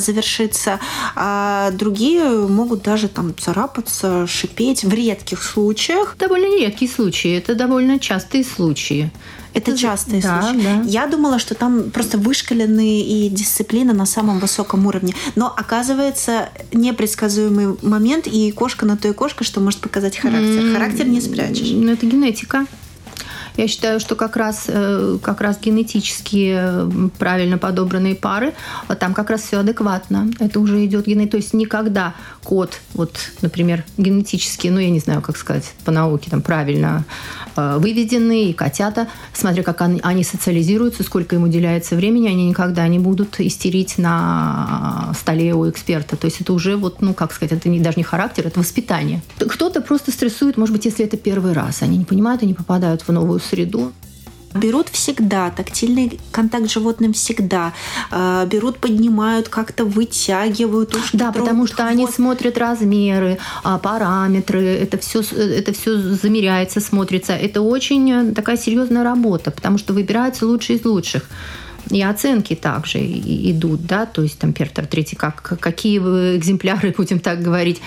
завершится 0.00 0.63
двигаться, 0.64 0.80
а 1.14 1.70
другие 1.72 2.24
могут 2.48 2.82
даже 2.82 3.08
там 3.08 3.34
царапаться, 3.36 4.26
шипеть 4.26 4.84
в 4.84 4.92
редких 4.92 5.42
случаях. 5.42 6.16
Довольно 6.18 6.58
редкие 6.58 6.90
случаи, 6.90 7.36
это 7.36 7.54
довольно 7.54 7.98
частые 7.98 8.44
случаи. 8.44 9.10
Это 9.52 9.76
частые 9.76 10.20
да, 10.20 10.42
случаи. 10.42 10.62
Да. 10.64 10.82
Я 10.84 11.06
думала, 11.06 11.38
что 11.38 11.54
там 11.54 11.90
просто 11.90 12.18
вышкаленные 12.18 13.02
и 13.02 13.28
дисциплина 13.28 13.92
на 13.92 14.04
самом 14.04 14.40
высоком 14.40 14.86
уровне. 14.86 15.14
Но 15.36 15.46
оказывается 15.46 16.48
непредсказуемый 16.72 17.76
момент, 17.82 18.26
и 18.26 18.50
кошка 18.50 18.84
на 18.84 18.96
то 18.96 19.06
и 19.06 19.12
кошка, 19.12 19.44
что 19.44 19.60
может 19.60 19.80
показать 19.80 20.16
характер. 20.16 20.72
Характер 20.72 21.06
не 21.06 21.20
спрячешь. 21.20 21.70
Ну, 21.70 21.92
это 21.92 22.04
генетика. 22.04 22.66
Я 23.56 23.68
считаю, 23.68 24.00
что 24.00 24.16
как 24.16 24.36
раз, 24.36 24.64
э, 24.66 25.18
как 25.22 25.40
раз 25.40 25.60
генетически 25.60 26.54
э, 26.56 26.88
правильно 27.18 27.56
подобранные 27.56 28.16
пары, 28.16 28.52
там 28.98 29.14
как 29.14 29.30
раз 29.30 29.42
все 29.42 29.60
адекватно. 29.60 30.28
Это 30.40 30.58
уже 30.58 30.84
идет 30.84 31.06
гены. 31.06 31.28
То 31.28 31.36
есть 31.36 31.54
никогда 31.54 32.14
кот, 32.42 32.80
вот, 32.94 33.16
например, 33.42 33.84
генетически, 33.96 34.68
ну, 34.68 34.80
я 34.80 34.90
не 34.90 34.98
знаю, 34.98 35.22
как 35.22 35.36
сказать 35.36 35.72
по 35.84 35.92
науке, 35.92 36.30
там 36.30 36.42
правильно 36.42 37.04
э, 37.56 37.76
выведенные, 37.78 38.50
и 38.50 38.52
котята, 38.52 39.06
смотря 39.32 39.62
как 39.62 39.80
они, 39.82 40.00
они 40.02 40.24
социализируются, 40.24 41.04
сколько 41.04 41.36
им 41.36 41.44
уделяется 41.44 41.94
времени, 41.94 42.28
они 42.28 42.48
никогда 42.48 42.86
не 42.88 42.98
будут 42.98 43.38
истерить 43.38 43.98
на 43.98 45.12
столе 45.18 45.54
у 45.54 45.70
эксперта. 45.70 46.16
То 46.16 46.26
есть 46.26 46.40
это 46.40 46.52
уже 46.52 46.76
вот, 46.76 47.00
ну, 47.02 47.14
как 47.14 47.32
сказать, 47.32 47.52
это 47.52 47.68
не, 47.68 47.78
даже 47.78 47.98
не 47.98 48.04
характер, 48.04 48.48
это 48.48 48.58
воспитание. 48.58 49.22
Кто-то 49.38 49.80
просто 49.80 50.10
стрессует, 50.10 50.56
может 50.56 50.74
быть, 50.74 50.84
если 50.84 51.04
это 51.04 51.16
первый 51.16 51.52
раз. 51.52 51.82
Они 51.82 51.96
не 51.96 52.04
понимают, 52.04 52.42
они 52.42 52.52
попадают 52.52 53.02
в 53.06 53.12
новую 53.12 53.40
среду. 53.44 53.92
Берут 54.54 54.88
всегда, 54.88 55.50
тактильный 55.50 56.20
контакт 56.30 56.68
с 56.68 56.72
животным 56.72 57.12
всегда. 57.12 57.72
Э, 58.12 58.46
берут, 58.48 58.78
поднимают, 58.78 59.48
как-то 59.48 59.84
вытягивают 59.84 60.94
ушки. 60.94 61.16
Да, 61.16 61.32
потому 61.32 61.66
что 61.66 61.78
хвост. 61.78 61.90
они 61.90 62.06
смотрят 62.06 62.56
размеры, 62.56 63.38
а, 63.64 63.78
параметры, 63.78 64.62
это 64.62 64.96
все, 64.98 65.22
это 65.22 65.72
все 65.72 65.96
замеряется, 65.96 66.80
смотрится. 66.80 67.32
Это 67.32 67.62
очень 67.62 68.32
такая 68.32 68.56
серьезная 68.56 69.02
работа, 69.02 69.50
потому 69.50 69.76
что 69.76 69.92
выбираются 69.92 70.46
лучшие 70.46 70.78
из 70.78 70.84
лучших. 70.84 71.24
И 71.90 72.02
оценки 72.02 72.54
также 72.54 72.98
идут, 73.00 73.86
да, 73.86 74.06
то 74.06 74.22
есть 74.22 74.38
там 74.38 74.52
Пертер 74.52 74.86
третий, 74.86 75.16
как, 75.16 75.58
какие 75.60 75.98
экземпляры, 75.98 76.94
будем 76.96 77.18
так 77.18 77.42
говорить, 77.42 77.80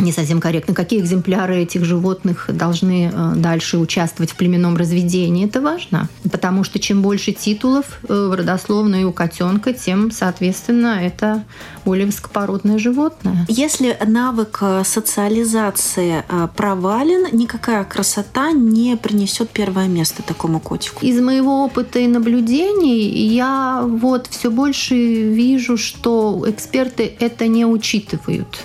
не 0.00 0.12
совсем 0.12 0.40
корректно, 0.40 0.74
какие 0.74 1.00
экземпляры 1.00 1.58
этих 1.58 1.84
животных 1.84 2.46
должны 2.48 3.10
э, 3.12 3.32
дальше 3.36 3.78
участвовать 3.78 4.32
в 4.32 4.36
племенном 4.36 4.76
разведении. 4.76 5.46
Это 5.46 5.60
важно, 5.60 6.08
потому 6.30 6.64
что 6.64 6.78
чем 6.78 7.02
больше 7.02 7.32
титулов 7.32 8.00
э, 8.08 8.28
в 8.30 8.34
родословной 8.34 9.04
у 9.04 9.12
котенка, 9.12 9.72
тем, 9.72 10.10
соответственно, 10.10 10.98
это 11.00 11.44
более 11.84 12.06
высокопородное 12.06 12.78
животное. 12.78 13.46
Если 13.48 13.96
навык 14.04 14.58
э, 14.62 14.82
социализации 14.84 16.24
провален, 16.56 17.28
никакая 17.36 17.84
красота 17.84 18.52
не 18.52 18.96
принесет 18.96 19.50
первое 19.50 19.88
место 19.88 20.22
такому 20.22 20.60
котику. 20.60 21.04
Из 21.04 21.20
моего 21.20 21.64
опыта 21.64 21.98
и 21.98 22.06
наблюдений 22.06 23.08
я 23.28 23.82
вот 23.84 24.26
все 24.28 24.50
больше 24.50 24.94
вижу, 24.94 25.76
что 25.76 26.44
эксперты 26.46 27.12
это 27.20 27.46
не 27.46 27.64
учитывают 27.64 28.64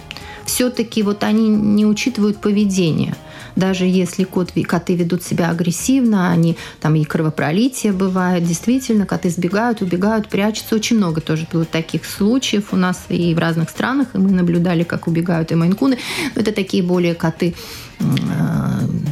все-таки 0.49 1.03
вот 1.03 1.23
они 1.23 1.47
не 1.47 1.85
учитывают 1.85 2.41
поведение. 2.41 3.15
Даже 3.55 3.85
если 3.85 4.23
кот, 4.23 4.51
коты 4.67 4.95
ведут 4.95 5.21
себя 5.23 5.51
агрессивно, 5.51 6.31
они 6.31 6.57
там 6.81 6.95
и 6.95 7.03
кровопролитие 7.03 7.93
бывает, 7.93 8.43
действительно, 8.43 9.05
коты 9.05 9.29
сбегают, 9.29 9.81
убегают, 9.81 10.27
прячутся. 10.27 10.75
Очень 10.75 10.97
много 10.97 11.21
тоже 11.21 11.45
было 11.51 11.65
таких 11.65 12.05
случаев 12.05 12.73
у 12.73 12.77
нас 12.77 13.05
и 13.09 13.35
в 13.35 13.37
разных 13.37 13.69
странах, 13.69 14.07
и 14.13 14.17
мы 14.17 14.31
наблюдали, 14.31 14.83
как 14.83 15.07
убегают 15.07 15.51
и 15.51 15.55
майнкуны. 15.55 15.99
Это 16.35 16.51
такие 16.51 16.81
более 16.81 17.13
коты 17.13 17.53
э, 17.99 18.03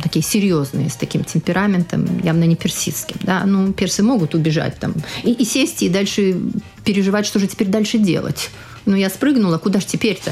такие 0.02 0.24
серьезные, 0.24 0.90
с 0.90 0.96
таким 0.96 1.24
темпераментом, 1.24 2.20
явно 2.24 2.46
не 2.46 2.56
персидским. 2.56 3.18
Да? 3.22 3.44
Ну, 3.46 3.74
персы 3.74 4.02
могут 4.02 4.34
убежать 4.34 4.80
там 4.80 4.96
и, 5.24 5.34
и 5.34 5.46
сесть, 5.46 5.84
и 5.84 5.90
дальше 5.90 6.38
переживать, 6.84 7.28
что 7.28 7.40
же 7.40 7.48
теперь 7.48 7.68
дальше 7.68 8.00
делать 8.00 8.50
ну 8.88 8.96
я 8.96 9.10
спрыгнула, 9.10 9.58
куда 9.58 9.80
же 9.80 9.86
теперь-то? 9.86 10.32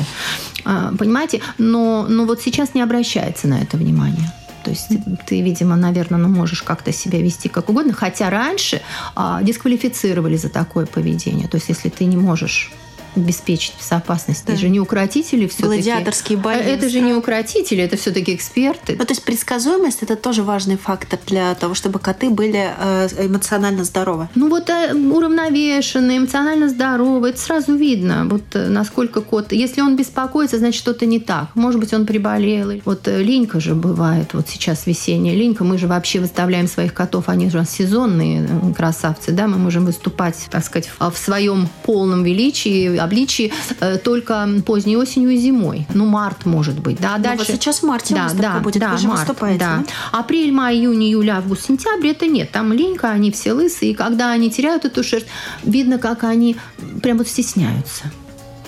А, 0.63 0.93
понимаете? 0.97 1.41
Но, 1.57 2.07
но 2.09 2.25
вот 2.25 2.41
сейчас 2.41 2.73
не 2.73 2.81
обращается 2.81 3.47
на 3.47 3.61
это 3.61 3.77
внимание. 3.77 4.31
То 4.63 4.71
есть 4.71 4.87
ты, 5.27 5.41
видимо, 5.41 5.75
наверное, 5.75 6.19
ну, 6.19 6.27
можешь 6.27 6.63
как-то 6.63 6.91
себя 6.91 7.19
вести 7.21 7.49
как 7.49 7.69
угодно. 7.69 7.93
Хотя 7.93 8.31
раньше 8.31 8.81
а, 9.15 9.43
дисквалифицировали 9.43 10.37
за 10.37 10.49
такое 10.49 10.87
поведение. 10.87 11.47
То 11.47 11.57
есть 11.57 11.69
если 11.69 11.89
ты 11.89 12.05
не 12.05 12.17
можешь 12.17 12.71
обеспечить 13.15 13.73
безопасность. 13.79 14.45
Да. 14.45 14.53
Это 14.53 14.61
же 14.61 14.69
не 14.69 14.79
укротители 14.79 15.47
все 15.47 15.63
Гладиаторские 15.63 16.37
бои. 16.37 16.57
Это 16.57 16.89
же 16.89 17.01
не 17.01 17.13
укротители, 17.13 17.83
это 17.83 17.97
все-таки 17.97 18.35
эксперты. 18.35 18.95
Ну, 18.97 19.05
то 19.05 19.11
есть 19.11 19.23
предсказуемость– 19.23 19.99
это 20.03 20.15
тоже 20.15 20.43
важный 20.43 20.77
фактор 20.77 21.19
для 21.25 21.53
того, 21.55 21.73
чтобы 21.73 21.99
коты 21.99 22.29
были 22.29 22.73
э, 22.77 23.07
эмоционально 23.25 23.83
здоровы. 23.83 24.27
Ну 24.35 24.49
вот 24.49 24.69
э, 24.69 24.93
уравновешенные, 24.93 26.19
эмоционально 26.19 26.69
здоровые, 26.69 27.31
это 27.33 27.41
сразу 27.41 27.75
видно, 27.75 28.25
вот 28.29 28.43
э, 28.53 28.67
насколько 28.67 29.21
кот… 29.21 29.51
Если 29.51 29.81
он 29.81 29.95
беспокоится, 29.95 30.57
значит, 30.57 30.79
что-то 30.79 31.05
не 31.05 31.19
так. 31.19 31.55
Может 31.55 31.79
быть, 31.79 31.93
он 31.93 32.05
приболел. 32.05 32.71
Вот 32.85 33.07
линька 33.07 33.59
же 33.59 33.75
бывает, 33.75 34.33
вот 34.33 34.47
сейчас 34.49 34.85
весенняя 34.87 35.35
линька, 35.35 35.63
мы 35.63 35.77
же 35.77 35.87
вообще 35.87 36.19
выставляем 36.19 36.67
своих 36.67 36.93
котов, 36.93 37.29
они 37.29 37.49
же 37.49 37.65
сезонные 37.65 38.47
красавцы, 38.75 39.31
да, 39.31 39.47
мы 39.47 39.57
можем 39.57 39.85
выступать, 39.85 40.35
так 40.49 40.63
сказать, 40.63 40.89
в 40.99 41.15
своем 41.17 41.67
полном 41.83 42.23
величии, 42.23 42.97
обличии 43.05 43.53
э, 43.79 43.97
только 43.97 44.47
поздней 44.65 44.97
осенью 44.97 45.29
и 45.29 45.37
зимой. 45.37 45.87
Ну, 45.93 46.05
март, 46.05 46.45
может 46.45 46.79
быть. 46.79 46.99
Да, 46.99 47.17
ну, 47.17 47.23
дальше... 47.23 47.45
Вот 47.51 47.61
сейчас 47.61 47.79
в 47.79 47.83
марте 47.83 48.13
да, 48.13 48.29
да, 48.33 48.59
будет, 48.59 48.79
да, 48.79 48.95
вы 48.95 49.07
март. 49.07 49.31
Да. 49.39 49.57
Да? 49.57 49.83
Апрель, 50.11 50.51
май, 50.51 50.75
июнь, 50.75 51.03
июль, 51.03 51.29
август, 51.29 51.65
сентябрь 51.65 52.09
это 52.09 52.27
нет. 52.27 52.51
Там 52.51 52.73
линька, 52.73 53.09
они 53.09 53.31
все 53.31 53.53
лысые. 53.53 53.91
И 53.91 53.95
когда 53.95 54.31
они 54.31 54.51
теряют 54.51 54.85
эту 54.85 55.03
шерсть, 55.03 55.27
видно, 55.63 55.97
как 55.97 56.23
они 56.23 56.57
прям 57.01 57.17
вот 57.17 57.27
стесняются 57.27 58.11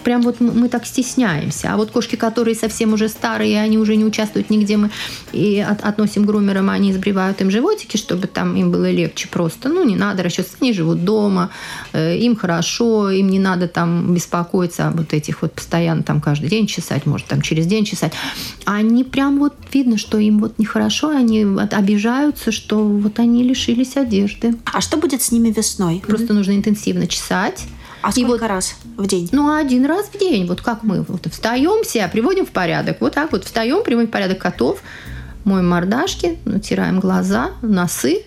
прям 0.08 0.22
вот 0.22 0.40
мы 0.40 0.70
так 0.70 0.86
стесняемся. 0.86 1.74
А 1.74 1.76
вот 1.76 1.92
кошки, 1.92 2.16
которые 2.16 2.56
совсем 2.56 2.94
уже 2.94 3.10
старые, 3.10 3.62
они 3.62 3.78
уже 3.78 3.98
не 3.98 4.06
участвуют 4.06 4.50
нигде, 4.50 4.78
мы 4.78 4.90
и 5.34 5.60
от, 5.60 5.84
относим 5.84 6.26
грумерам, 6.26 6.70
они 6.70 6.94
сбривают 6.94 7.42
им 7.42 7.52
животики, 7.52 7.98
чтобы 7.98 8.28
там 8.28 8.56
им 8.56 8.72
было 8.72 8.90
легче 8.90 9.28
просто. 9.28 9.68
Ну, 9.68 9.84
не 9.84 9.98
надо 9.98 10.24
расчесываться, 10.24 10.60
они 10.62 10.72
живут 10.72 11.04
дома, 11.04 11.50
э, 11.92 12.18
им 12.20 12.38
хорошо, 12.38 13.10
им 13.10 13.30
не 13.30 13.40
надо 13.40 13.68
там 13.68 14.14
беспокоиться 14.14 14.88
об 14.88 15.00
вот 15.00 15.14
этих 15.14 15.42
вот 15.42 15.52
постоянно 15.52 16.04
там 16.04 16.22
каждый 16.22 16.48
день 16.48 16.68
чесать, 16.68 17.06
может 17.06 17.28
там 17.28 17.42
через 17.42 17.66
день 17.66 17.84
чесать. 17.84 18.14
Они 18.64 19.04
прям 19.04 19.40
вот 19.40 19.56
видно, 19.74 19.98
что 19.98 20.20
им 20.20 20.40
вот 20.40 20.58
нехорошо, 20.58 21.10
они 21.10 21.46
обижаются, 21.72 22.54
что 22.54 22.82
вот 22.82 23.20
они 23.20 23.44
лишились 23.44 23.98
одежды. 23.98 24.56
А 24.74 24.80
что 24.80 24.96
будет 24.96 25.22
с 25.22 25.34
ними 25.34 25.50
весной? 25.50 26.02
Просто 26.08 26.28
mm-hmm. 26.28 26.34
нужно 26.34 26.52
интенсивно 26.54 27.08
чесать 27.08 27.68
а 28.08 28.12
сколько 28.12 28.32
вот, 28.32 28.42
раз 28.42 28.76
в 28.96 29.06
день? 29.06 29.28
Ну, 29.34 29.54
один 29.54 29.86
раз 29.86 30.06
в 30.06 30.18
день. 30.18 30.48
Вот 30.48 30.62
как 30.62 30.84
мы 30.84 31.02
вот 31.02 31.28
встаем, 31.30 31.84
себя 31.84 32.08
приводим 32.08 32.46
в 32.46 32.52
порядок. 32.52 33.02
Вот 33.02 33.14
так 33.14 33.34
вот 33.34 33.44
встаем, 33.44 33.84
приводим 33.84 34.08
в 34.08 34.12
порядок 34.12 34.38
котов, 34.40 34.82
моем 35.44 35.68
мордашки, 35.68 36.38
натираем 36.46 37.02
глаза, 37.02 37.52
носы. 37.62 38.24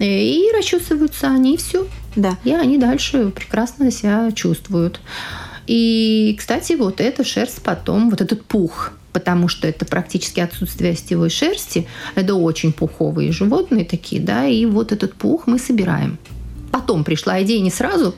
Э, 0.00 0.04
и 0.04 0.50
расчесываются 0.52 1.28
они, 1.28 1.54
и 1.54 1.56
все. 1.56 1.86
Да. 2.16 2.38
И 2.42 2.52
они 2.52 2.76
дальше 2.76 3.30
прекрасно 3.30 3.92
себя 3.92 4.32
чувствуют. 4.32 5.00
И, 5.68 6.34
кстати, 6.36 6.72
вот 6.72 7.00
эта 7.00 7.22
шерсть 7.22 7.62
потом, 7.62 8.10
вот 8.10 8.20
этот 8.20 8.44
пух, 8.44 8.90
потому 9.12 9.46
что 9.46 9.68
это 9.68 9.84
практически 9.84 10.40
отсутствие 10.40 10.94
остевой 10.94 11.30
шерсти, 11.30 11.86
это 12.16 12.34
очень 12.34 12.72
пуховые 12.72 13.30
животные 13.30 13.84
такие, 13.84 14.20
да, 14.20 14.46
и 14.46 14.66
вот 14.66 14.90
этот 14.90 15.14
пух 15.14 15.46
мы 15.46 15.60
собираем. 15.60 16.18
Потом 16.72 17.04
пришла 17.04 17.40
идея 17.42 17.60
не 17.60 17.70
сразу, 17.70 18.16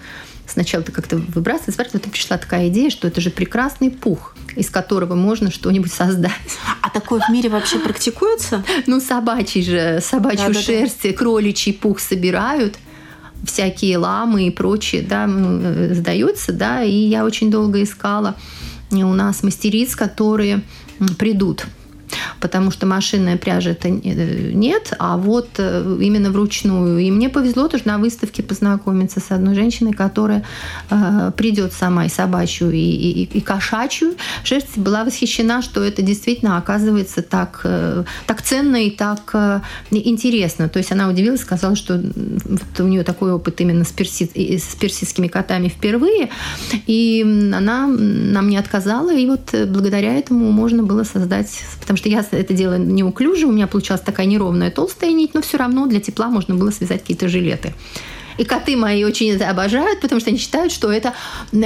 сначала 0.53 0.85
ты 0.85 0.93
как-то 0.93 1.17
выбрасываешь, 1.17 1.77
потом 1.93 2.11
пришла 2.11 2.39
такая 2.39 2.69
идея, 2.69 2.91
что 2.91 3.09
это 3.09 3.21
же 3.21 3.31
прекрасный 3.31 3.91
пух, 3.91 4.35
из 4.57 4.71
которого 4.71 5.15
можно 5.15 5.51
что-нибудь 5.51 5.93
создать. 5.93 6.33
А 6.81 6.91
такое 6.91 7.21
в 7.21 7.31
мире 7.31 7.49
вообще 7.49 7.79
практикуется? 7.79 8.65
Ну, 8.87 9.01
собачий 9.01 9.63
же, 9.63 10.01
собачью 10.03 10.53
да, 10.53 10.61
шерсть, 10.61 11.03
да, 11.03 11.11
да. 11.11 11.15
кроличий 11.17 11.73
пух 11.73 12.01
собирают 12.01 12.77
всякие 13.45 13.99
ламы 13.99 14.47
и 14.47 14.51
прочее, 14.51 15.03
да, 15.03 15.27
э, 15.29 15.95
сдаются, 15.95 16.53
да, 16.53 16.83
и 16.83 16.93
я 16.93 17.25
очень 17.25 17.51
долго 17.51 17.83
искала 17.83 18.37
у 18.93 19.15
нас 19.15 19.43
мастериц, 19.43 19.97
которые 19.97 20.63
придут 21.19 21.67
потому 22.41 22.71
что 22.71 22.87
машинная 22.87 23.37
пряжа 23.37 23.71
это 23.71 23.89
э, 23.89 24.53
нет, 24.53 24.93
а 24.99 25.17
вот 25.17 25.49
э, 25.59 25.99
именно 26.01 26.31
вручную. 26.31 26.99
И 26.99 27.11
мне 27.11 27.29
повезло 27.29 27.69
тоже 27.69 27.85
на 27.87 27.99
выставке 27.99 28.43
познакомиться 28.43 29.21
с 29.21 29.31
одной 29.31 29.55
женщиной, 29.55 29.93
которая 29.93 30.45
э, 30.91 31.33
придет 31.37 31.73
сама 31.73 32.07
и 32.07 32.09
собачью, 32.09 32.71
и, 32.71 32.79
и, 32.79 33.23
и 33.25 33.41
кошачью 33.41 34.15
шерсть. 34.45 34.77
Была 34.77 35.05
восхищена, 35.05 35.63
что 35.63 35.83
это 35.83 36.03
действительно 36.03 36.59
оказывается 36.59 37.23
так, 37.23 37.61
э, 37.65 38.05
так 38.27 38.43
ценно 38.43 38.77
и 38.77 38.91
так 38.91 39.31
э, 39.35 39.61
интересно. 39.91 40.69
То 40.69 40.79
есть 40.79 40.93
она 40.93 41.09
удивилась, 41.09 41.41
сказала, 41.41 41.77
что 41.77 41.99
вот 41.99 42.81
у 42.81 42.89
нее 42.89 43.05
такой 43.05 43.33
опыт 43.33 43.61
именно 43.61 43.85
с, 43.85 43.93
перси, 43.93 44.31
с 44.35 44.75
персидскими 44.75 45.29
котами 45.29 45.69
впервые. 45.69 46.31
И 46.87 47.23
она 47.55 47.87
нам 47.87 48.49
не 48.49 48.57
отказала, 48.57 49.15
и 49.15 49.27
вот 49.27 49.55
благодаря 49.69 50.15
этому 50.15 50.51
можно 50.51 50.83
было 50.83 51.05
создать, 51.05 51.49
потому 51.81 51.97
что 51.97 52.02
я 52.09 52.25
это 52.31 52.55
дело 52.55 52.79
неуклюже, 52.79 53.47
у 53.47 53.53
меня 53.53 53.67
получалась 53.67 54.03
такая 54.03 54.27
неровная 54.27 54.71
толстая 54.71 55.13
нить, 55.13 55.35
но 55.35 55.43
все 55.43 55.59
равно 55.59 55.87
для 55.87 56.01
тепла 56.01 56.29
можно 56.29 56.55
было 56.55 56.71
связать 56.71 57.01
какие-то 57.01 57.29
жилеты. 57.29 57.75
И 58.39 58.45
коты 58.45 58.77
мои 58.77 59.05
очень 59.05 59.31
это 59.31 59.51
обожают, 59.51 60.01
потому 60.01 60.21
что 60.21 60.31
они 60.31 60.39
считают, 60.39 60.73
что 60.73 60.91
это 60.91 61.15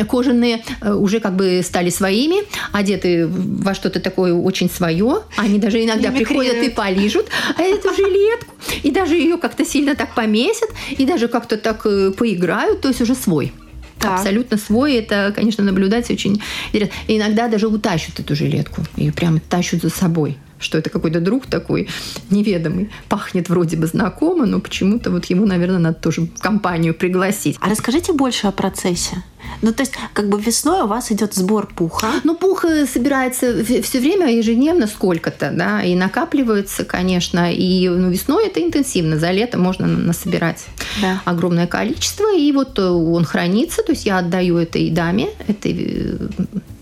кожаные 0.08 0.64
э, 0.80 0.92
уже 0.92 1.20
как 1.20 1.36
бы 1.36 1.62
стали 1.64 1.90
своими, 1.90 2.38
одеты 2.72 3.26
во 3.28 3.74
что-то 3.74 4.00
такое 4.00 4.34
очень 4.34 4.68
свое. 4.68 5.22
Они 5.36 5.58
даже 5.58 5.82
иногда 5.82 6.10
приходят 6.10 6.56
и 6.56 6.68
полижут 6.68 7.26
эту 7.58 7.94
жилетку. 7.94 8.54
И 8.82 8.90
даже 8.90 9.14
ее 9.14 9.36
как-то 9.36 9.64
сильно 9.64 9.94
так 9.94 10.14
помесят, 10.14 10.70
и 10.90 11.06
даже 11.06 11.28
как-то 11.28 11.56
так 11.56 11.86
э, 11.86 12.10
поиграют, 12.10 12.80
то 12.80 12.88
есть 12.88 13.00
уже 13.00 13.14
свой. 13.14 13.52
Так. 13.98 14.18
Абсолютно 14.18 14.56
свой. 14.56 14.94
Это, 14.94 15.32
конечно, 15.34 15.64
наблюдать 15.64 16.10
очень 16.10 16.40
интересно. 16.68 16.94
И 17.06 17.16
иногда 17.16 17.48
даже 17.48 17.68
утащат 17.68 18.20
эту 18.20 18.34
жилетку. 18.34 18.82
Ее 18.96 19.12
прямо 19.12 19.40
тащат 19.40 19.82
за 19.82 19.90
собой 19.90 20.38
что 20.58 20.78
это 20.78 20.90
какой-то 20.90 21.20
друг 21.20 21.46
такой 21.46 21.88
неведомый. 22.30 22.90
Пахнет 23.08 23.48
вроде 23.48 23.76
бы 23.76 23.86
знакомо, 23.86 24.46
но 24.46 24.58
почему-то 24.60 25.10
вот 25.10 25.26
ему, 25.26 25.46
наверное, 25.46 25.78
надо 25.78 25.98
тоже 25.98 26.22
в 26.22 26.38
компанию 26.38 26.94
пригласить. 26.94 27.56
А 27.60 27.68
расскажите 27.68 28.12
больше 28.12 28.46
о 28.46 28.52
процессе. 28.52 29.22
Ну, 29.62 29.72
то 29.72 29.82
есть, 29.82 29.94
как 30.12 30.28
бы 30.28 30.40
весной 30.40 30.82
у 30.82 30.86
вас 30.86 31.10
идет 31.12 31.34
сбор 31.34 31.66
пуха. 31.66 32.08
Ну, 32.24 32.36
пух 32.36 32.64
э, 32.64 32.86
собирается 32.86 33.64
все 33.64 34.00
время, 34.00 34.30
ежедневно 34.30 34.86
сколько-то, 34.86 35.50
да, 35.52 35.82
и 35.82 35.94
накапливается, 35.94 36.84
конечно. 36.84 37.52
И 37.52 37.88
ну, 37.88 38.10
весной 38.10 38.46
это 38.46 38.62
интенсивно, 38.62 39.18
за 39.18 39.30
лето 39.30 39.58
можно 39.58 39.86
насобирать 39.86 40.66
да. 41.00 41.22
огромное 41.24 41.66
количество, 41.66 42.34
и 42.36 42.52
вот 42.52 42.78
э, 42.78 42.82
он 42.82 43.24
хранится, 43.24 43.82
то 43.82 43.92
есть 43.92 44.06
я 44.06 44.18
отдаю 44.18 44.58
этой 44.58 44.90
даме, 44.90 45.28
этой 45.46 45.72
э, 45.72 46.16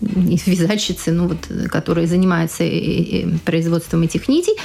вязальщице, 0.01 1.11
ну, 1.11 1.27
вот, 1.27 1.69
которая 1.71 2.07
занимается 2.07 2.63
производством 3.45 4.03
этих 4.03 4.27
нитей, 4.27 4.55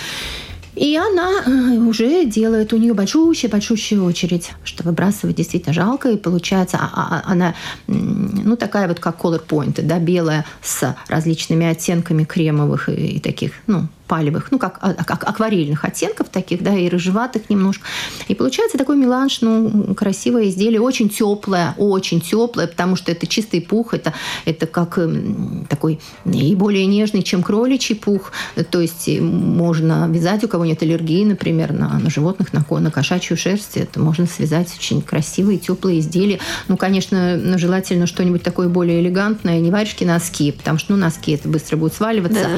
и 0.76 0.96
она 0.96 1.42
э, 1.44 1.50
уже 1.78 2.24
делает 2.24 2.72
у 2.72 2.76
нее 2.76 2.94
большущая-большущая 2.94 4.00
очередь, 4.00 4.50
что 4.64 4.84
выбрасывать 4.84 5.36
действительно 5.36 5.72
жалко. 5.72 6.10
И 6.10 6.16
получается, 6.16 6.78
а, 6.80 6.90
а, 6.94 7.22
а, 7.26 7.32
она 7.32 7.54
ну, 7.86 8.56
такая 8.56 8.86
вот 8.88 9.00
как 9.00 9.18
color 9.20 9.44
point, 9.46 9.82
да, 9.82 9.98
белая 9.98 10.44
с 10.62 10.96
различными 11.08 11.66
оттенками 11.66 12.24
кремовых 12.24 12.88
и, 12.88 13.16
и 13.16 13.20
таких, 13.20 13.52
ну, 13.66 13.88
палевых, 14.10 14.50
ну, 14.50 14.58
как, 14.58 14.78
а, 14.80 14.92
как 14.94 15.22
акварельных 15.22 15.84
оттенков 15.84 16.28
таких, 16.30 16.64
да, 16.64 16.76
и 16.76 16.88
рыжеватых 16.88 17.48
немножко. 17.48 17.86
И 18.26 18.34
получается 18.34 18.76
такой 18.76 18.96
меланж, 18.96 19.40
ну, 19.40 19.94
красивое 19.94 20.48
изделие, 20.48 20.80
очень 20.80 21.08
теплое, 21.08 21.76
очень 21.78 22.20
теплое, 22.20 22.66
потому 22.66 22.96
что 22.96 23.12
это 23.12 23.28
чистый 23.28 23.60
пух, 23.60 23.94
это, 23.94 24.12
это 24.46 24.66
как 24.66 24.98
эм, 24.98 25.64
такой 25.68 26.00
и 26.24 26.56
более 26.56 26.86
нежный, 26.86 27.22
чем 27.22 27.44
кроличий 27.44 27.94
пух, 27.94 28.32
то 28.70 28.80
есть 28.80 29.08
можно 29.20 30.08
вязать, 30.08 30.42
у 30.42 30.48
кого 30.48 30.64
нет 30.64 30.82
аллергии, 30.82 31.24
например, 31.24 31.72
на, 31.72 31.96
на 31.96 32.10
животных, 32.10 32.52
на, 32.52 32.64
на 32.80 32.90
кошачью 32.90 33.36
шерсть, 33.36 33.76
это 33.76 34.00
можно 34.00 34.26
связать 34.26 34.74
очень 34.76 35.02
красивые, 35.02 35.58
теплые 35.58 36.00
изделия. 36.00 36.40
Ну, 36.66 36.76
конечно, 36.76 37.36
ну, 37.36 37.58
желательно 37.58 38.08
что-нибудь 38.08 38.42
такое 38.42 38.68
более 38.68 39.00
элегантное, 39.00 39.60
не 39.60 39.70
варежки, 39.70 40.02
носки, 40.02 40.50
потому 40.50 40.78
что, 40.78 40.94
ну, 40.94 40.98
носки 40.98 41.30
это 41.30 41.48
быстро 41.48 41.76
будет 41.76 41.94
сваливаться, 41.94 42.48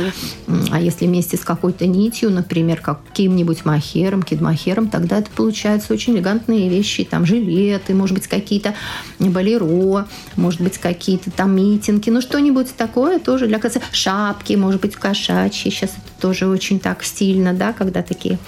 да. 0.47 0.55
а 0.71 0.81
если 0.81 1.07
вместе 1.07 1.37
с 1.37 1.42
с 1.43 1.45
какой-то 1.45 1.87
нитью, 1.87 2.31
например, 2.31 2.81
каким-нибудь 2.81 3.65
махером, 3.65 4.23
кидмахером, 4.23 4.89
тогда 4.89 5.19
это 5.19 5.29
получаются 5.31 5.93
очень 5.93 6.15
элегантные 6.15 6.69
вещи, 6.69 7.05
там 7.05 7.27
жилеты, 7.27 7.95
может 7.95 8.15
быть, 8.15 8.29
какие-то 8.29 8.75
балеро, 9.19 10.07
может 10.37 10.61
быть, 10.61 10.79
какие-то 10.79 11.33
там 11.33 11.57
митинги, 11.57 12.11
ну 12.11 12.21
что-нибудь 12.21 12.75
такое 12.77 13.19
тоже 13.19 13.49
для 13.49 13.59
красоты. 13.59 13.85
Шапки, 13.91 14.55
может 14.55 14.81
быть, 14.81 14.95
кошачьи, 14.95 15.71
сейчас 15.71 15.91
это 15.91 16.21
тоже 16.21 16.47
очень 16.47 16.79
так 16.79 17.03
стильно, 17.03 17.53
да, 17.53 17.73
когда 17.73 18.03
такие 18.03 18.39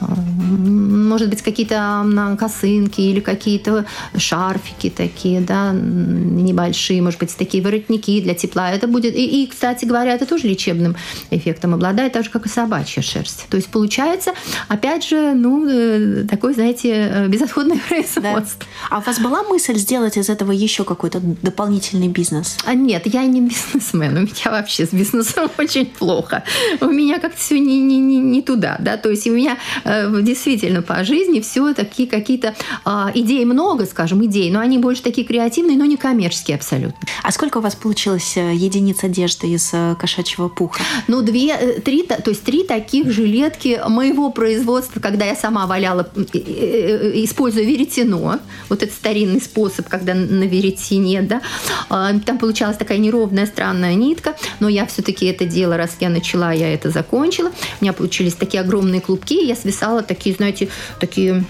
может 0.00 1.30
быть, 1.30 1.42
какие-то 1.42 2.36
косынки 2.38 3.00
или 3.00 3.20
какие-то 3.20 3.86
шарфики 4.16 4.90
такие, 4.90 5.40
да, 5.40 5.72
небольшие, 5.72 7.02
может 7.02 7.20
быть, 7.20 7.34
такие 7.36 7.62
воротники 7.62 8.20
для 8.20 8.34
тепла. 8.34 8.70
Это 8.70 8.86
будет... 8.86 9.14
И, 9.14 9.42
и, 9.42 9.46
кстати 9.46 9.84
говоря, 9.84 10.14
это 10.14 10.26
тоже 10.26 10.48
лечебным 10.48 10.96
эффектом 11.30 11.74
обладает, 11.74 12.12
так 12.12 12.24
же, 12.24 12.30
как 12.30 12.46
и 12.46 12.48
собачья 12.48 13.02
шерсть. 13.02 13.46
То 13.48 13.56
есть 13.56 13.68
получается, 13.68 14.32
опять 14.68 15.04
же, 15.04 15.32
ну, 15.34 15.66
э, 15.68 16.24
такой, 16.28 16.54
знаете, 16.54 16.90
э, 16.90 17.28
безотходное 17.28 17.78
производство. 17.88 18.66
Да. 18.90 18.96
А 18.96 18.98
у 18.98 19.02
вас 19.02 19.18
была 19.18 19.42
мысль 19.42 19.76
сделать 19.76 20.16
из 20.16 20.28
этого 20.28 20.52
еще 20.52 20.84
какой-то 20.84 21.20
дополнительный 21.20 22.08
бизнес? 22.08 22.58
А 22.64 22.74
нет, 22.74 23.06
я 23.06 23.24
не 23.24 23.40
бизнесмен. 23.40 24.16
У 24.16 24.20
меня 24.20 24.50
вообще 24.50 24.86
с 24.86 24.90
бизнесом 24.90 25.50
очень 25.58 25.86
плохо. 25.86 26.42
У 26.80 26.86
меня 26.86 27.18
как-то 27.18 27.38
все 27.38 27.58
не, 27.58 27.80
не, 27.80 27.98
не, 27.98 28.18
не 28.18 28.42
туда, 28.42 28.76
да, 28.80 28.96
то 28.96 29.10
есть 29.10 29.26
у 29.26 29.32
меня 29.32 29.58
действительно 30.22 30.82
по 30.82 31.04
жизни 31.04 31.40
все 31.40 31.72
такие 31.74 32.08
какие-то 32.08 32.54
а, 32.84 33.10
идеи 33.14 33.44
много, 33.44 33.86
скажем, 33.86 34.24
идей, 34.24 34.50
но 34.50 34.60
они 34.60 34.78
больше 34.78 35.02
такие 35.02 35.26
креативные, 35.26 35.76
но 35.76 35.84
не 35.84 35.96
коммерческие 35.96 36.56
абсолютно. 36.56 36.98
А 37.22 37.30
сколько 37.30 37.58
у 37.58 37.60
вас 37.60 37.74
получилось 37.74 38.36
э, 38.36 38.54
единиц 38.54 39.04
одежды 39.04 39.48
из 39.48 39.70
э, 39.72 39.94
кошачьего 39.98 40.48
пуха? 40.48 40.80
Ну, 41.06 41.22
две, 41.22 41.56
три, 41.84 42.02
то 42.02 42.30
есть 42.30 42.42
три 42.42 42.64
таких 42.64 43.12
жилетки 43.12 43.80
моего 43.88 44.30
производства, 44.30 45.00
когда 45.00 45.24
я 45.24 45.36
сама 45.36 45.66
валяла, 45.66 46.08
используя 46.32 47.64
веретено, 47.64 48.40
вот 48.68 48.82
этот 48.82 48.94
старинный 48.94 49.40
способ, 49.40 49.88
когда 49.88 50.14
на 50.14 50.44
веретене, 50.44 51.22
да, 51.22 51.42
а, 51.88 52.12
там 52.18 52.38
получалась 52.38 52.76
такая 52.76 52.98
неровная, 52.98 53.46
странная 53.46 53.94
нитка, 53.94 54.36
но 54.60 54.68
я 54.68 54.86
все-таки 54.86 55.26
это 55.26 55.44
дело, 55.44 55.76
раз 55.76 55.96
я 56.00 56.08
начала, 56.08 56.52
я 56.52 56.72
это 56.72 56.90
закончила. 56.90 57.52
У 57.80 57.84
меня 57.84 57.92
получились 57.92 58.34
такие 58.34 58.60
огромные 58.60 59.00
клубки, 59.00 59.44
я 59.44 59.54
связала 59.54 59.75
писала 59.76 60.02
такие, 60.02 60.34
знаете, 60.34 60.68
такие, 61.00 61.44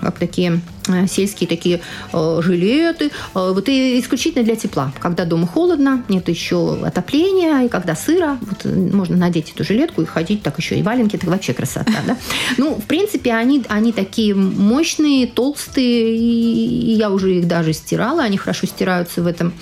как 0.00 0.18
такие 0.18 0.60
э, 0.88 1.06
сельские 1.06 1.46
такие 1.46 1.80
э, 2.12 2.40
жилеты. 2.42 3.10
Э, 3.34 3.52
вот 3.52 3.68
и 3.68 4.00
исключительно 4.00 4.44
для 4.44 4.56
тепла. 4.56 4.92
Когда 4.98 5.26
дома 5.26 5.46
холодно, 5.46 6.04
нет 6.08 6.28
еще 6.28 6.78
отопления, 6.82 7.66
и 7.66 7.68
когда 7.68 7.94
сыро, 7.94 8.38
вот 8.40 8.64
можно 8.64 9.16
надеть 9.16 9.52
эту 9.54 9.62
жилетку 9.62 10.02
и 10.02 10.06
ходить 10.06 10.42
так 10.42 10.58
еще 10.58 10.78
и 10.78 10.82
валенки, 10.82 11.16
это 11.16 11.28
вообще 11.28 11.52
красота, 11.52 11.92
да. 12.06 12.16
Ну, 12.56 12.76
в 12.76 12.84
принципе, 12.84 13.34
они, 13.34 13.62
они 13.68 13.92
такие 13.92 14.34
мощные, 14.34 15.26
толстые, 15.26 16.16
и 16.16 16.92
я 16.94 17.10
уже 17.10 17.38
их 17.38 17.46
даже 17.46 17.74
стирала, 17.74 18.22
они 18.22 18.38
хорошо 18.38 18.66
стираются 18.66 19.22
в 19.22 19.26
этом, 19.26 19.52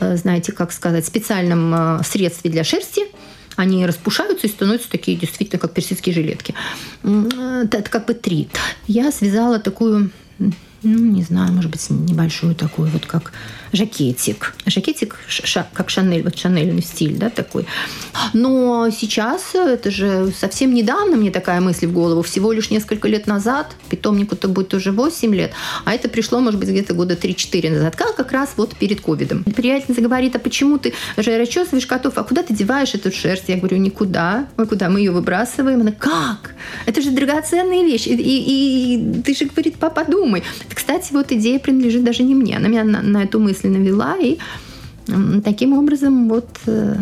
знаете, 0.00 0.52
как 0.52 0.72
сказать, 0.72 1.06
специальном 1.06 2.02
средстве 2.04 2.50
для 2.50 2.64
шерсти, 2.64 3.02
они 3.56 3.86
распушаются 3.86 4.46
и 4.46 4.50
становятся 4.50 4.90
такие 4.90 5.16
действительно 5.16 5.58
как 5.58 5.72
персидские 5.74 6.14
жилетки. 6.14 6.54
Это 7.02 7.90
как 7.90 8.06
бы 8.06 8.14
три. 8.14 8.48
Я 8.86 9.12
связала 9.12 9.58
такую, 9.58 10.10
ну, 10.82 10.98
не 10.98 11.22
знаю, 11.22 11.52
может 11.52 11.70
быть, 11.70 11.88
небольшую 11.90 12.54
такую 12.54 12.90
вот 12.90 13.06
как 13.06 13.32
жакетик. 13.72 14.54
Жакетик 14.66 15.16
ша, 15.28 15.66
как 15.72 15.90
Шанель, 15.90 16.22
вот 16.22 16.36
шанельный 16.36 16.82
стиль, 16.82 17.16
да, 17.16 17.30
такой. 17.30 17.66
Но 18.32 18.90
сейчас, 18.90 19.54
это 19.54 19.90
же 19.90 20.32
совсем 20.38 20.74
недавно 20.74 21.16
мне 21.16 21.30
такая 21.30 21.60
мысль 21.60 21.86
в 21.86 21.92
голову, 21.92 22.22
всего 22.22 22.52
лишь 22.52 22.70
несколько 22.70 23.08
лет 23.08 23.26
назад, 23.26 23.74
питомнику-то 23.88 24.48
будет 24.48 24.74
уже 24.74 24.92
8 24.92 25.34
лет, 25.34 25.52
а 25.84 25.94
это 25.94 26.08
пришло, 26.08 26.40
может 26.40 26.60
быть, 26.60 26.68
где-то 26.68 26.94
года 26.94 27.14
3-4 27.14 27.70
назад, 27.70 27.96
как, 27.96 28.16
как 28.16 28.32
раз 28.32 28.50
вот 28.56 28.76
перед 28.76 29.00
ковидом. 29.00 29.44
Приятельница 29.44 30.00
говорит, 30.02 30.36
а 30.36 30.38
почему 30.38 30.78
ты 30.78 30.92
же 31.16 31.38
расчесываешь 31.38 31.86
котов, 31.86 32.14
а 32.16 32.24
куда 32.24 32.42
ты 32.42 32.54
деваешь 32.54 32.94
эту 32.94 33.12
шерсть? 33.12 33.44
Я 33.48 33.56
говорю, 33.56 33.76
никуда. 33.76 34.46
Мы 34.56 34.66
куда? 34.66 34.88
Мы 34.88 35.00
ее 35.00 35.12
выбрасываем. 35.12 35.80
Она, 35.80 35.92
как? 35.92 36.54
Это 36.86 37.00
же 37.00 37.10
драгоценная 37.10 37.84
вещь. 37.84 38.06
И, 38.06 38.14
и, 38.14 38.94
и 38.94 39.22
ты 39.22 39.34
же, 39.34 39.46
говорит, 39.46 39.76
папа, 39.76 40.04
думай. 40.04 40.42
Кстати, 40.74 41.12
вот 41.12 41.32
идея 41.32 41.58
принадлежит 41.58 42.04
даже 42.04 42.22
не 42.22 42.34
мне. 42.34 42.56
Она 42.56 42.68
меня 42.68 42.84
на, 42.84 43.02
на 43.02 43.22
эту 43.22 43.38
мысль 43.38 43.62
мысленно 43.62 43.84
вела, 43.84 44.16
и 44.18 44.38
таким 45.44 45.72
образом 45.74 46.28
вот 46.28 46.48
э, 46.66 46.96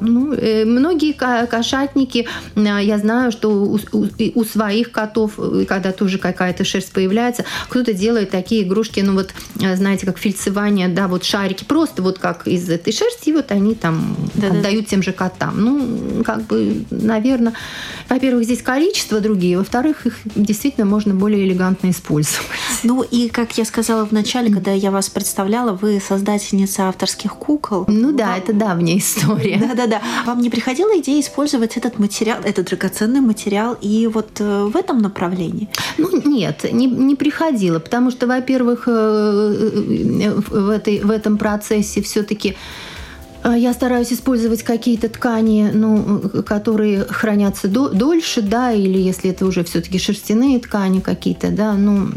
ну, 0.00 0.32
э, 0.32 0.64
многие 0.64 1.12
кошатники, 1.12 2.26
э, 2.56 2.60
я 2.60 2.98
знаю, 2.98 3.32
что 3.32 3.50
у, 3.50 3.78
у, 3.92 4.06
у 4.34 4.44
своих 4.44 4.90
котов, 4.92 5.38
когда 5.66 5.92
тоже 5.92 6.18
какая-то 6.18 6.64
шерсть 6.64 6.92
появляется, 6.92 7.44
кто-то 7.68 7.92
делает 7.92 8.30
такие 8.30 8.62
игрушки, 8.62 9.00
ну 9.00 9.14
вот, 9.14 9.30
знаете, 9.54 10.06
как 10.06 10.18
фильцевание, 10.18 10.88
да, 10.88 11.08
вот 11.08 11.24
шарики, 11.24 11.64
просто 11.64 12.02
вот 12.02 12.18
как 12.18 12.46
из 12.46 12.68
этой 12.68 12.92
шерсти, 12.92 13.30
вот 13.30 13.50
они 13.50 13.74
там 13.74 14.16
да, 14.34 14.48
отдают 14.48 14.84
да. 14.84 14.90
тем 14.90 15.02
же 15.02 15.12
котам. 15.12 15.60
Ну, 15.60 16.22
как 16.24 16.42
бы, 16.46 16.84
наверное, 16.90 17.54
во-первых, 18.08 18.44
здесь 18.44 18.62
количество 18.62 19.20
другие, 19.20 19.58
во-вторых, 19.58 20.06
их 20.06 20.18
действительно 20.34 20.86
можно 20.86 21.14
более 21.14 21.46
элегантно 21.46 21.90
использовать. 21.90 22.46
Ну 22.84 23.02
и, 23.02 23.28
как 23.28 23.58
я 23.58 23.64
сказала 23.64 24.06
в 24.06 24.12
начале, 24.12 24.52
когда 24.52 24.72
я 24.72 24.90
вас 24.90 25.08
представляла, 25.08 25.72
вы 25.72 26.00
создательница 26.00 26.88
авторских 26.88 27.34
кукол. 27.34 27.84
Ну 27.88 28.12
да, 28.12 28.28
Вам... 28.28 28.38
это 28.38 28.52
давняя 28.52 28.98
история. 28.98 29.58
Да-да-да. 29.68 30.02
Вам 30.26 30.40
не 30.40 30.50
приходила 30.50 30.98
идея 31.00 31.20
использовать 31.20 31.76
этот 31.76 31.98
материал, 31.98 32.38
этот 32.44 32.66
драгоценный 32.66 33.20
материал 33.20 33.76
и 33.80 34.06
вот 34.06 34.40
э, 34.40 34.64
в 34.64 34.76
этом 34.76 34.98
направлении? 34.98 35.68
Ну 35.96 36.10
нет, 36.24 36.64
не, 36.72 36.86
не 36.86 37.16
приходило, 37.16 37.78
потому 37.78 38.10
что, 38.10 38.26
во-первых, 38.26 38.84
э, 38.86 38.90
э, 38.90 40.30
в, 40.34 40.70
этой, 40.70 41.00
в 41.00 41.10
этом 41.10 41.38
процессе 41.38 42.02
все-таки 42.02 42.56
я 43.44 43.72
стараюсь 43.72 44.12
использовать 44.12 44.62
какие-то 44.62 45.08
ткани, 45.08 45.70
ну, 45.72 46.20
которые 46.46 47.04
хранятся 47.04 47.68
до, 47.68 47.88
дольше, 47.88 48.42
да, 48.42 48.72
или 48.72 48.98
если 48.98 49.30
это 49.30 49.46
уже 49.46 49.64
все-таки 49.64 49.98
шерстяные 49.98 50.58
ткани 50.58 51.00
какие-то, 51.00 51.50
да, 51.50 51.74
ну, 51.74 52.08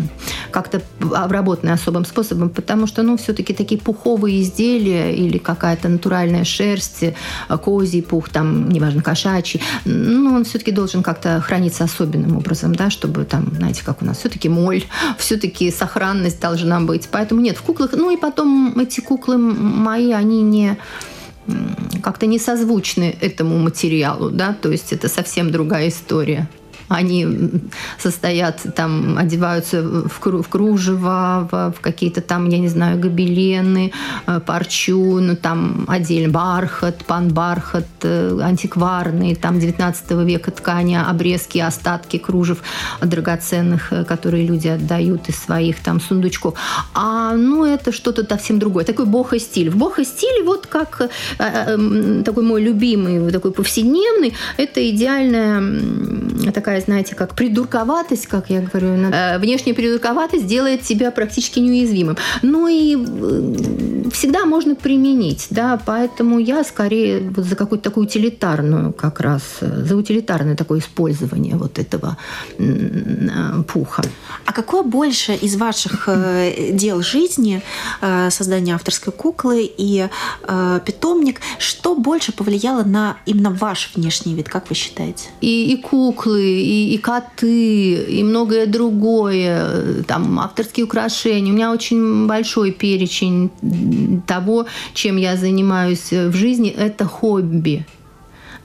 как-то 0.49 0.81
обработанные 1.13 1.75
особым 1.75 2.05
способом, 2.05 2.49
потому 2.49 2.87
что, 2.87 3.03
ну, 3.03 3.17
все-таки 3.17 3.53
такие 3.53 3.79
пуховые 3.79 4.41
изделия 4.41 5.13
или 5.13 5.37
какая-то 5.37 5.89
натуральная 5.89 6.43
шерсть, 6.43 7.03
а, 7.47 7.57
козий 7.57 8.01
пух, 8.01 8.29
там, 8.29 8.69
неважно, 8.69 9.01
кошачий, 9.01 9.61
ну, 9.85 10.33
он 10.35 10.43
все-таки 10.43 10.71
должен 10.71 11.03
как-то 11.03 11.39
храниться 11.41 11.83
особенным 11.83 12.37
образом, 12.37 12.73
да, 12.73 12.89
чтобы 12.89 13.25
там, 13.25 13.53
знаете, 13.55 13.83
как 13.85 14.01
у 14.01 14.05
нас, 14.05 14.17
все-таки 14.17 14.49
моль, 14.49 14.83
все-таки 15.17 15.71
сохранность 15.71 16.39
должна 16.39 16.79
быть. 16.81 17.07
Поэтому 17.11 17.41
нет, 17.41 17.57
в 17.57 17.61
куклах, 17.61 17.91
ну, 17.93 18.11
и 18.11 18.17
потом 18.17 18.77
эти 18.79 19.01
куклы 19.01 19.37
мои, 19.37 20.11
они 20.11 20.41
не 20.41 20.77
как-то 22.03 22.25
не 22.25 22.39
созвучны 22.39 23.15
этому 23.21 23.57
материалу, 23.57 24.29
да, 24.29 24.53
то 24.53 24.71
есть 24.71 24.93
это 24.93 25.07
совсем 25.07 25.51
другая 25.51 25.89
история. 25.89 26.49
Они 26.91 27.51
состоят 27.97 28.61
там, 28.75 29.17
одеваются 29.17 29.81
в, 29.81 30.19
кру 30.19 30.41
в 30.41 30.49
кружево, 30.49 31.47
в, 31.49 31.73
в 31.77 31.79
какие-то 31.79 32.21
там, 32.21 32.49
я 32.49 32.59
не 32.59 32.67
знаю, 32.67 32.99
гобелены, 32.99 33.93
э, 34.27 34.39
парчу, 34.45 35.19
ну 35.19 35.37
там 35.37 35.85
отдельно 35.87 36.29
бархат, 36.33 37.05
пан-бархат, 37.05 37.87
э, 38.03 38.39
антикварные, 38.43 39.35
там 39.37 39.59
19 39.59 40.11
века 40.25 40.51
ткани, 40.51 40.95
обрезки, 40.95 41.59
остатки 41.59 42.17
кружев 42.17 42.61
драгоценных, 43.01 43.93
э, 43.93 44.03
которые 44.03 44.45
люди 44.45 44.67
отдают 44.67 45.29
из 45.29 45.37
своих 45.37 45.79
там 45.79 46.01
сундучков. 46.01 46.55
А 46.93 47.35
ну 47.35 47.63
это 47.63 47.93
что-то 47.93 48.25
совсем 48.27 48.59
другое. 48.59 48.83
Такой 48.83 49.05
бохо-стиль. 49.05 49.69
В 49.69 49.77
бохо-стиле 49.77 50.43
вот 50.43 50.67
как 50.67 51.09
такой 51.37 52.43
мой 52.43 52.61
любимый, 52.61 53.31
такой 53.31 53.51
повседневный, 53.51 54.33
это 54.57 54.89
идеальная 54.89 55.61
такая 56.51 56.80
знаете, 56.81 57.15
как 57.15 57.35
придурковатость, 57.35 58.27
как 58.27 58.49
я 58.49 58.61
говорю, 58.61 59.11
э, 59.11 59.37
внешняя 59.39 59.73
придурковатость 59.73 60.45
делает 60.45 60.81
тебя 60.81 61.11
практически 61.11 61.59
неуязвимым. 61.59 62.17
Ну 62.41 62.67
и 62.67 62.95
э, 62.95 64.09
всегда 64.11 64.45
можно 64.45 64.75
применить, 64.75 65.47
да, 65.49 65.79
поэтому 65.85 66.39
я 66.39 66.63
скорее 66.63 67.29
вот 67.29 67.45
за 67.45 67.55
какую-то 67.55 67.85
такую 67.89 68.07
утилитарную 68.07 68.93
как 68.93 69.19
раз, 69.19 69.41
э, 69.61 69.83
за 69.85 69.95
утилитарное 69.95 70.55
такое 70.55 70.79
использование 70.79 71.55
вот 71.55 71.79
этого 71.79 72.17
пуха. 73.67 74.03
А 74.45 74.53
какое 74.53 74.83
больше 74.83 75.33
из 75.33 75.55
ваших 75.55 76.09
дел 76.73 77.01
жизни, 77.01 77.61
создания 78.29 78.75
авторской 78.75 79.13
куклы 79.13 79.69
и 79.77 80.07
питомник, 80.85 81.41
что 81.59 81.95
больше 81.95 82.31
повлияло 82.31 82.83
на 82.83 83.17
именно 83.25 83.51
ваш 83.51 83.91
внешний 83.95 84.33
вид, 84.33 84.49
как 84.49 84.69
вы 84.69 84.75
считаете? 84.75 85.29
И, 85.41 85.73
и 85.73 85.81
куклы, 85.81 86.41
и, 86.71 86.93
и 86.93 86.97
коты, 86.97 87.95
и 87.95 88.23
многое 88.23 88.65
другое, 88.65 90.03
там 90.07 90.39
авторские 90.39 90.85
украшения. 90.85 91.51
У 91.51 91.55
меня 91.55 91.71
очень 91.71 92.27
большой 92.27 92.71
перечень 92.71 93.49
того, 94.25 94.67
чем 94.93 95.17
я 95.17 95.35
занимаюсь 95.35 96.11
в 96.11 96.33
жизни. 96.33 96.69
Это 96.69 97.05
хобби. 97.05 97.85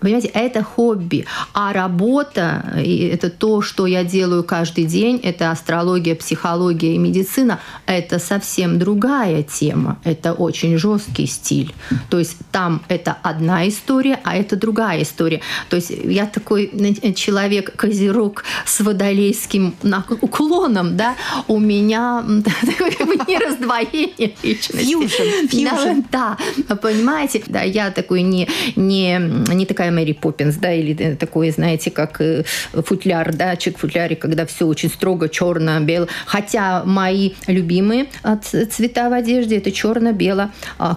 Понимаете, 0.07 0.29
это 0.35 0.63
хобби. 0.63 1.27
А 1.53 1.73
работа, 1.73 2.65
это 2.77 3.29
то, 3.29 3.61
что 3.61 3.87
я 3.87 4.05
делаю 4.05 4.45
каждый 4.45 4.85
день, 4.85 5.19
это 5.21 5.51
астрология, 5.51 6.15
психология 6.15 6.95
и 6.95 6.99
медицина, 6.99 7.59
это 7.87 8.21
совсем 8.21 8.79
другая 8.79 9.43
тема. 9.43 9.99
Это 10.05 10.33
очень 10.33 10.79
жесткий 10.79 11.27
стиль. 11.27 11.75
То 12.09 12.21
есть 12.21 12.37
там 12.53 12.83
это 12.87 13.17
одна 13.21 13.67
история, 13.67 14.21
а 14.23 14.37
это 14.37 14.55
другая 14.55 15.03
история. 15.03 15.41
То 15.71 15.75
есть 15.75 15.91
я 15.91 16.27
такой 16.27 16.71
человек, 17.17 17.75
козерог 17.75 18.45
с 18.65 18.79
водолейским 18.79 19.75
уклоном, 20.21 20.97
да, 20.97 21.17
у 21.49 21.59
меня 21.59 22.25
не 23.27 23.39
раздвоение 23.39 24.37
личности. 24.41 25.49
Фьюжн. 25.49 26.05
Да, 26.13 26.39
понимаете, 26.81 27.43
да, 27.49 27.63
я 27.63 27.91
такой 27.91 28.23
не, 28.23 28.49
не, 28.77 29.19
не 29.53 29.67
такая 29.67 29.96
Мэри 29.97 30.13
Поппинс, 30.13 30.57
да, 30.57 30.73
или 30.73 30.95
э, 30.99 31.17
такой, 31.17 31.51
знаете, 31.51 31.91
как 31.91 32.21
э, 32.21 32.45
футляр, 32.73 33.35
да, 33.35 33.57
чек 33.57 33.79
футляре, 33.79 34.15
когда 34.15 34.45
все 34.45 34.67
очень 34.67 34.91
строго, 34.91 35.29
черно, 35.29 35.81
бело. 35.81 36.07
Хотя 36.27 36.85
мои 36.85 37.33
любимые 37.47 38.07
а, 38.23 38.37
цвета 38.37 39.09
в 39.09 39.13
одежде 39.15 39.57
это 39.57 39.73
черно, 39.73 40.13
бело, 40.13 40.51
а, 40.79 40.97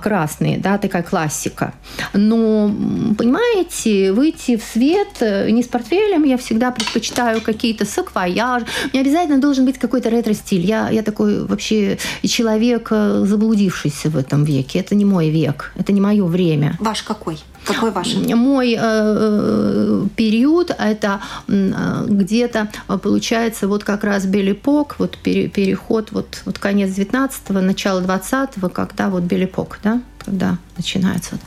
да, 0.58 0.78
такая 0.78 1.04
классика. 1.04 1.74
Но, 2.14 2.72
понимаете, 3.18 4.12
выйти 4.12 4.58
в 4.58 4.64
свет 4.64 5.22
э, 5.22 5.50
не 5.50 5.64
с 5.64 5.68
портфелем, 5.68 6.24
я 6.24 6.38
всегда 6.38 6.72
предпочитаю 6.72 7.42
какие-то 7.42 7.86
саквояжи. 7.86 8.66
Не 8.94 9.00
обязательно 9.00 9.40
должен 9.40 9.66
быть 9.66 9.78
какой-то 9.78 10.10
ретро-стиль. 10.10 10.66
Я, 10.66 10.90
я 10.90 11.04
такой 11.04 11.46
вообще 11.46 11.98
человек, 12.24 12.90
заблудившийся 12.90 14.10
в 14.10 14.18
этом 14.18 14.44
веке. 14.44 14.80
Это 14.80 14.96
не 14.96 15.06
мой 15.06 15.30
век, 15.30 15.72
это 15.78 15.94
не 15.94 16.02
мое 16.02 16.26
время. 16.26 16.76
Ваш 16.80 17.04
какой? 17.04 17.38
Какой 17.74 17.92
ваш? 17.92 18.16
Мой 18.16 18.74
э, 18.74 18.80
э 18.80 20.08
период 20.16 20.72
это 20.78 21.22
э, 21.48 22.06
где-то 22.08 22.70
э, 22.88 22.98
получается 22.98 23.68
вот 23.68 23.84
как 23.84 24.04
раз 24.04 24.26
Белипок, 24.26 24.96
вот 25.00 25.18
пере, 25.18 25.48
переход, 25.48 26.12
вот, 26.12 26.42
вот 26.46 26.60
конец 26.60 26.98
19-го, 26.98 27.60
начало 27.62 28.02
20-го, 28.02 28.70
когда 28.70 29.10
вот 29.10 29.24
Белипок, 29.24 29.80
да, 29.84 30.02
когда 30.18 30.58
начинается 30.78 31.32
вот 31.34 31.42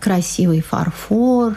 красивый 0.00 0.60
фарфор, 0.60 1.56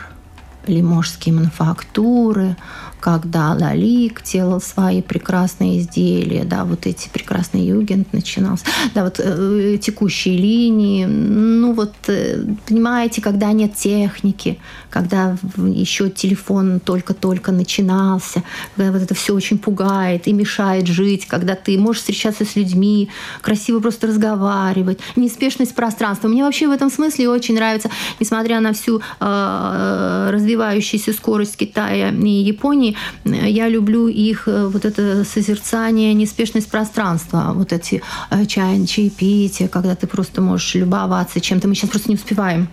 лиможские 0.67 1.35
мануфактуры, 1.35 2.55
когда 3.03 3.51
Лалик 3.51 4.23
делал 4.23 4.61
свои 4.61 5.01
прекрасные 5.01 5.79
изделия, 5.79 6.45
да, 6.45 6.63
вот 6.63 6.85
эти 6.85 7.09
прекрасные 7.09 7.67
югент 7.67 8.13
начинался, 8.13 8.63
да, 8.95 9.03
вот 9.03 9.19
э, 9.19 9.77
текущие 9.77 10.37
линии, 10.37 11.03
ну 11.03 11.73
вот, 11.73 11.93
э, 12.07 12.45
понимаете, 12.65 13.21
когда 13.21 13.51
нет 13.51 13.75
техники, 13.75 14.57
когда 14.89 15.35
еще 15.57 16.09
телефон 16.09 16.79
только-только 16.79 17.51
начинался, 17.51 18.41
когда 18.77 18.93
вот 18.93 19.01
это 19.01 19.13
все 19.13 19.33
очень 19.33 19.57
пугает 19.57 20.25
и 20.27 20.31
мешает 20.31 20.87
жить, 20.87 21.27
когда 21.27 21.55
ты 21.55 21.77
можешь 21.77 22.03
встречаться 22.03 22.45
с 22.45 22.55
людьми, 22.55 23.09
красиво 23.41 23.81
просто 23.81 24.07
разговаривать, 24.07 24.99
неспешность 25.17 25.75
пространства. 25.75 26.29
Мне 26.29 26.45
вообще 26.45 26.69
в 26.69 26.71
этом 26.71 26.89
смысле 26.89 27.27
очень 27.27 27.55
нравится, 27.55 27.89
несмотря 28.21 28.61
на 28.61 28.71
всю 28.71 29.01
э, 29.19 30.29
развивающуюся 30.31 31.11
скорость 31.11 31.57
Китая 31.57 32.09
и 32.11 32.29
Японии, 32.29 32.92
я 33.25 33.69
люблю 33.69 34.07
их 34.07 34.47
э, 34.47 34.67
вот 34.67 34.85
это 34.85 35.23
созерцание, 35.23 36.13
неспешность 36.13 36.69
пространства, 36.69 37.51
вот 37.53 37.73
эти 37.73 38.01
э, 38.31 38.45
чай, 38.45 38.85
чаепития, 38.85 39.67
когда 39.67 39.95
ты 39.95 40.07
просто 40.07 40.41
можешь 40.41 40.75
любоваться 40.75 41.39
чем-то. 41.39 41.67
Мы 41.67 41.75
сейчас 41.75 41.89
просто 41.89 42.09
не 42.09 42.15
успеваем. 42.15 42.67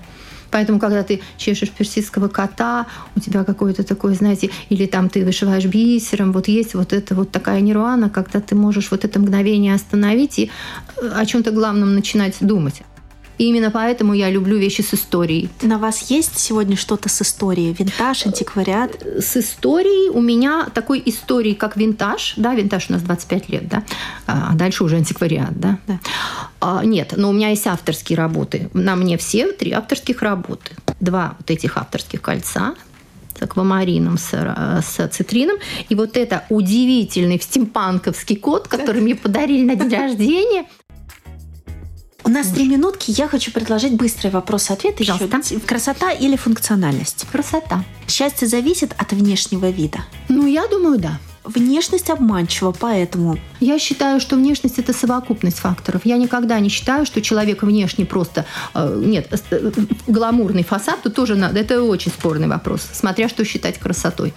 Поэтому, 0.51 0.79
когда 0.79 1.03
ты 1.03 1.21
чешешь 1.37 1.71
персидского 1.71 2.29
кота, 2.29 2.87
у 3.17 3.21
тебя 3.21 3.45
какой-то 3.45 3.83
такой, 3.83 4.15
знаете, 4.15 4.51
или 4.69 4.87
там 4.87 5.09
ты 5.09 5.25
вышиваешь 5.25 5.65
бисером, 5.65 6.33
вот 6.33 6.49
есть 6.49 6.75
вот 6.75 6.93
это 6.93 7.15
вот 7.15 7.31
такая 7.31 7.61
нирвана, 7.61 8.11
когда 8.11 8.41
ты 8.41 8.55
можешь 8.55 8.91
вот 8.91 9.05
это 9.05 9.21
мгновение 9.21 9.75
остановить 9.75 10.39
и 10.39 10.51
э, 10.97 11.09
о 11.15 11.25
чем-то 11.25 11.51
главном 11.53 11.95
начинать 11.95 12.37
думать. 12.41 12.83
И 13.41 13.45
именно 13.45 13.71
поэтому 13.71 14.13
я 14.13 14.29
люблю 14.29 14.59
вещи 14.59 14.83
с 14.83 14.93
историей. 14.93 15.49
На 15.63 15.79
вас 15.79 16.11
есть 16.11 16.39
сегодня 16.39 16.77
что-то 16.77 17.09
с 17.09 17.23
историей? 17.23 17.73
Винтаж, 17.73 18.27
антиквариат? 18.27 19.03
С 19.19 19.35
историей 19.39 20.11
у 20.11 20.21
меня 20.21 20.67
такой 20.75 21.03
истории, 21.07 21.55
как 21.55 21.79
винтаж. 21.79 22.35
Да, 22.37 22.55
винтаж 22.55 22.91
у 22.91 22.93
нас 22.93 23.01
25 23.01 23.49
лет, 23.49 23.67
да. 23.67 23.83
А 24.27 24.53
дальше 24.53 24.85
уже 24.85 24.97
антиквариат, 24.97 25.59
да. 25.59 25.79
да. 25.87 26.01
А, 26.61 26.85
нет, 26.85 27.15
но 27.17 27.31
у 27.31 27.33
меня 27.33 27.49
есть 27.49 27.67
авторские 27.67 28.19
работы. 28.19 28.69
На 28.75 28.95
мне 28.95 29.17
все 29.17 29.51
три 29.53 29.73
авторских 29.73 30.21
работы. 30.21 30.73
Два 31.01 31.37
вот 31.39 31.51
этих 31.51 31.79
авторских 31.79 32.21
кольца, 32.21 32.75
с 33.39 33.43
аквамарином, 33.43 34.19
с, 34.19 34.35
с 34.35 35.09
цитрином. 35.09 35.57
И 35.89 35.95
вот 35.95 36.19
это 36.19 36.45
удивительный 36.51 37.41
стимпанковский 37.41 38.37
кот, 38.37 38.69
который 38.69 39.01
мне 39.01 39.15
подарили 39.15 39.65
на 39.65 39.77
день 39.77 39.99
рождения– 39.99 40.67
нас 42.31 42.49
три 42.49 42.69
минутки. 42.69 43.11
Я 43.11 43.29
хочу 43.29 43.51
предложить 43.53 43.95
быстрый 43.95 44.31
вопрос-ответ. 44.31 44.97
Пожалуйста. 44.97 45.39
Еще. 45.43 45.61
Красота 45.61 46.13
или 46.13 46.37
функциональность? 46.37 47.27
Красота. 47.31 47.85
Счастье 48.09 48.49
зависит 48.49 48.95
от 48.97 49.13
внешнего 49.13 49.71
вида? 49.71 50.01
Ну, 50.29 50.47
я 50.47 50.67
думаю, 50.67 50.99
да. 50.99 51.19
Внешность 51.45 52.11
обманчива, 52.11 52.73
поэтому... 52.79 53.39
Я 53.61 53.79
считаю, 53.79 54.21
что 54.21 54.37
внешность– 54.37 54.79
это 54.79 54.93
совокупность 54.93 55.59
факторов. 55.59 56.03
Я 56.05 56.19
никогда 56.19 56.61
не 56.61 56.69
считаю, 56.69 57.07
что 57.07 57.23
человек 57.23 57.63
внешне 57.63 58.05
просто... 58.05 58.45
Э, 58.75 58.95
нет, 59.03 59.29
э, 59.51 59.71
гламурный 60.07 60.63
фасад, 60.63 61.03
тут 61.03 61.15
тоже 61.15 61.35
надо. 61.35 61.59
Это 61.59 61.83
очень 61.83 62.13
спорный 62.13 62.49
вопрос, 62.49 62.87
смотря 62.93 63.29
что 63.29 63.45
считать 63.45 63.79
красотой. 63.79 64.35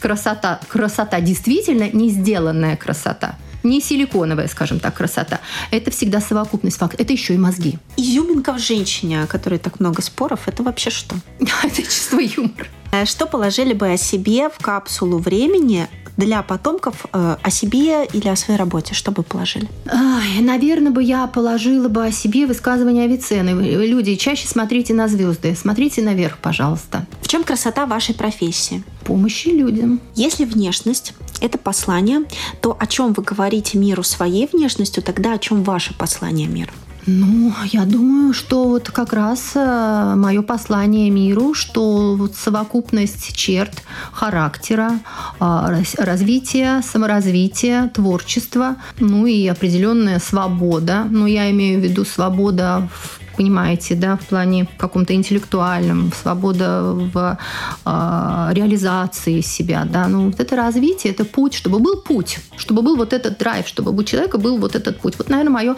Красота, 0.00 0.60
красота 0.68 1.20
действительно 1.20 1.90
не 1.90 2.10
сделанная 2.10 2.76
красота– 2.76 3.36
не 3.68 3.80
силиконовая, 3.80 4.48
скажем 4.48 4.80
так, 4.80 4.94
красота. 4.94 5.40
Это 5.70 5.90
всегда 5.90 6.20
совокупность 6.20 6.78
фактов. 6.78 7.00
Это 7.00 7.12
еще 7.12 7.34
и 7.34 7.38
мозги. 7.38 7.78
Изюминка 7.96 8.52
в 8.52 8.58
женщине, 8.58 9.22
о 9.22 9.26
которой 9.26 9.58
так 9.58 9.80
много 9.80 10.02
споров, 10.02 10.48
это 10.48 10.62
вообще 10.62 10.90
что? 10.90 11.16
Это 11.62 11.82
чувство 11.82 12.18
юмора. 12.18 12.66
Э, 12.92 13.04
что 13.04 13.26
положили 13.26 13.74
бы 13.74 13.92
о 13.92 13.96
себе 13.96 14.48
в 14.48 14.58
капсулу 14.58 15.18
времени 15.18 15.88
для 16.16 16.42
потомков 16.42 17.06
э, 17.12 17.36
о 17.42 17.50
себе 17.50 18.06
или 18.12 18.28
о 18.28 18.36
своей 18.36 18.58
работе? 18.58 18.94
Что 18.94 19.12
бы 19.12 19.22
положили? 19.22 19.68
Ай, 19.86 20.40
наверное, 20.40 20.92
бы 20.92 21.02
я 21.02 21.26
положила 21.26 21.88
бы 21.88 22.06
о 22.06 22.12
себе 22.12 22.46
высказывание 22.46 23.04
Авиценны. 23.04 23.50
Люди, 23.86 24.14
чаще 24.16 24.46
смотрите 24.46 24.94
на 24.94 25.08
звезды, 25.08 25.54
смотрите 25.54 26.02
наверх, 26.02 26.38
пожалуйста. 26.38 27.06
В 27.20 27.28
чем 27.28 27.44
красота 27.44 27.86
вашей 27.86 28.14
профессии? 28.14 28.82
Помощи 29.04 29.48
людям. 29.48 30.00
Если 30.14 30.44
внешность– 30.44 31.14
это 31.40 31.58
послание, 31.58 32.22
то 32.60 32.76
о 32.78 32.86
чем 32.86 33.12
вы 33.12 33.22
говорите 33.22 33.78
миру 33.78 34.02
своей 34.02 34.48
внешностью, 34.52 35.02
тогда 35.02 35.34
о 35.34 35.38
чем 35.38 35.62
ваше 35.62 35.94
послание 35.94 36.48
миру? 36.48 36.72
Ну, 37.06 37.52
я 37.66 37.84
думаю, 37.84 38.32
что 38.32 38.64
вот 38.64 38.90
как 38.90 39.12
раз 39.12 39.52
э, 39.54 40.14
мое 40.16 40.42
послание 40.42 41.08
миру, 41.10 41.54
что 41.54 42.16
вот 42.16 42.34
совокупность 42.34 43.36
черт 43.36 43.84
характера, 44.12 44.98
э, 45.40 45.82
развития, 45.98 46.82
саморазвития, 46.82 47.88
творчества, 47.94 48.76
ну 48.98 49.26
и 49.26 49.46
определенная 49.46 50.18
свобода. 50.18 51.06
Ну, 51.08 51.26
я 51.26 51.48
имею 51.52 51.80
в 51.80 51.84
виду 51.84 52.04
свобода 52.04 52.88
в 52.92 53.25
понимаете, 53.36 53.94
да, 53.94 54.16
в 54.16 54.26
плане 54.26 54.66
каком-то 54.78 55.14
интеллектуальном, 55.14 56.12
свобода 56.12 56.82
в 56.82 57.38
э, 57.84 58.48
реализации 58.52 59.40
себя, 59.40 59.84
да, 59.84 60.08
ну 60.08 60.26
вот 60.26 60.40
это 60.40 60.56
развитие, 60.56 61.12
это 61.12 61.24
путь, 61.24 61.54
чтобы 61.54 61.78
был 61.78 61.96
путь, 62.00 62.38
чтобы 62.56 62.82
был 62.82 62.96
вот 62.96 63.12
этот 63.12 63.38
драйв, 63.38 63.68
чтобы 63.68 63.94
у 63.94 64.04
человека 64.04 64.38
был 64.38 64.58
вот 64.58 64.74
этот 64.74 65.00
путь. 65.00 65.14
Вот, 65.18 65.28
наверное, 65.28 65.52
мое 65.52 65.76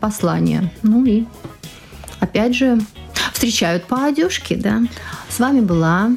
послание. 0.00 0.72
Ну 0.82 1.04
и 1.04 1.24
опять 2.20 2.54
же, 2.54 2.78
встречают 3.32 3.84
по 3.84 4.04
одежке, 4.04 4.56
да. 4.56 4.82
С 5.28 5.38
вами 5.38 5.60
была 5.60 6.10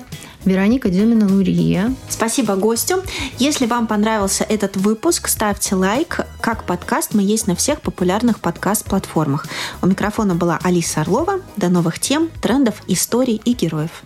Вероника 0.46 0.90
Дюмина-Лурия. 0.90 1.94
Спасибо 2.10 2.56
гостю. 2.56 3.04
Если 3.38 3.66
вам 3.66 3.88
понравился 3.88 4.44
этот 4.44 4.78
выпуск, 4.78 5.28
ставьте 5.28 5.76
лайк. 5.76 6.22
Как 6.42 6.66
подкаст 6.66 7.14
мы 7.14 7.24
есть 7.24 7.48
на 7.48 7.56
всех 7.56 7.82
популярных 7.82 8.40
подкаст-платформах. 8.40 9.48
У 9.82 9.88
микрофона 9.88 10.36
была 10.36 10.60
Алиса 10.64 11.02
Орлова. 11.02 11.42
До 11.58 11.70
новых 11.70 12.00
тем, 12.00 12.30
трендов, 12.42 12.82
историй 12.88 13.42
и 13.44 13.54
героев. 13.54 14.04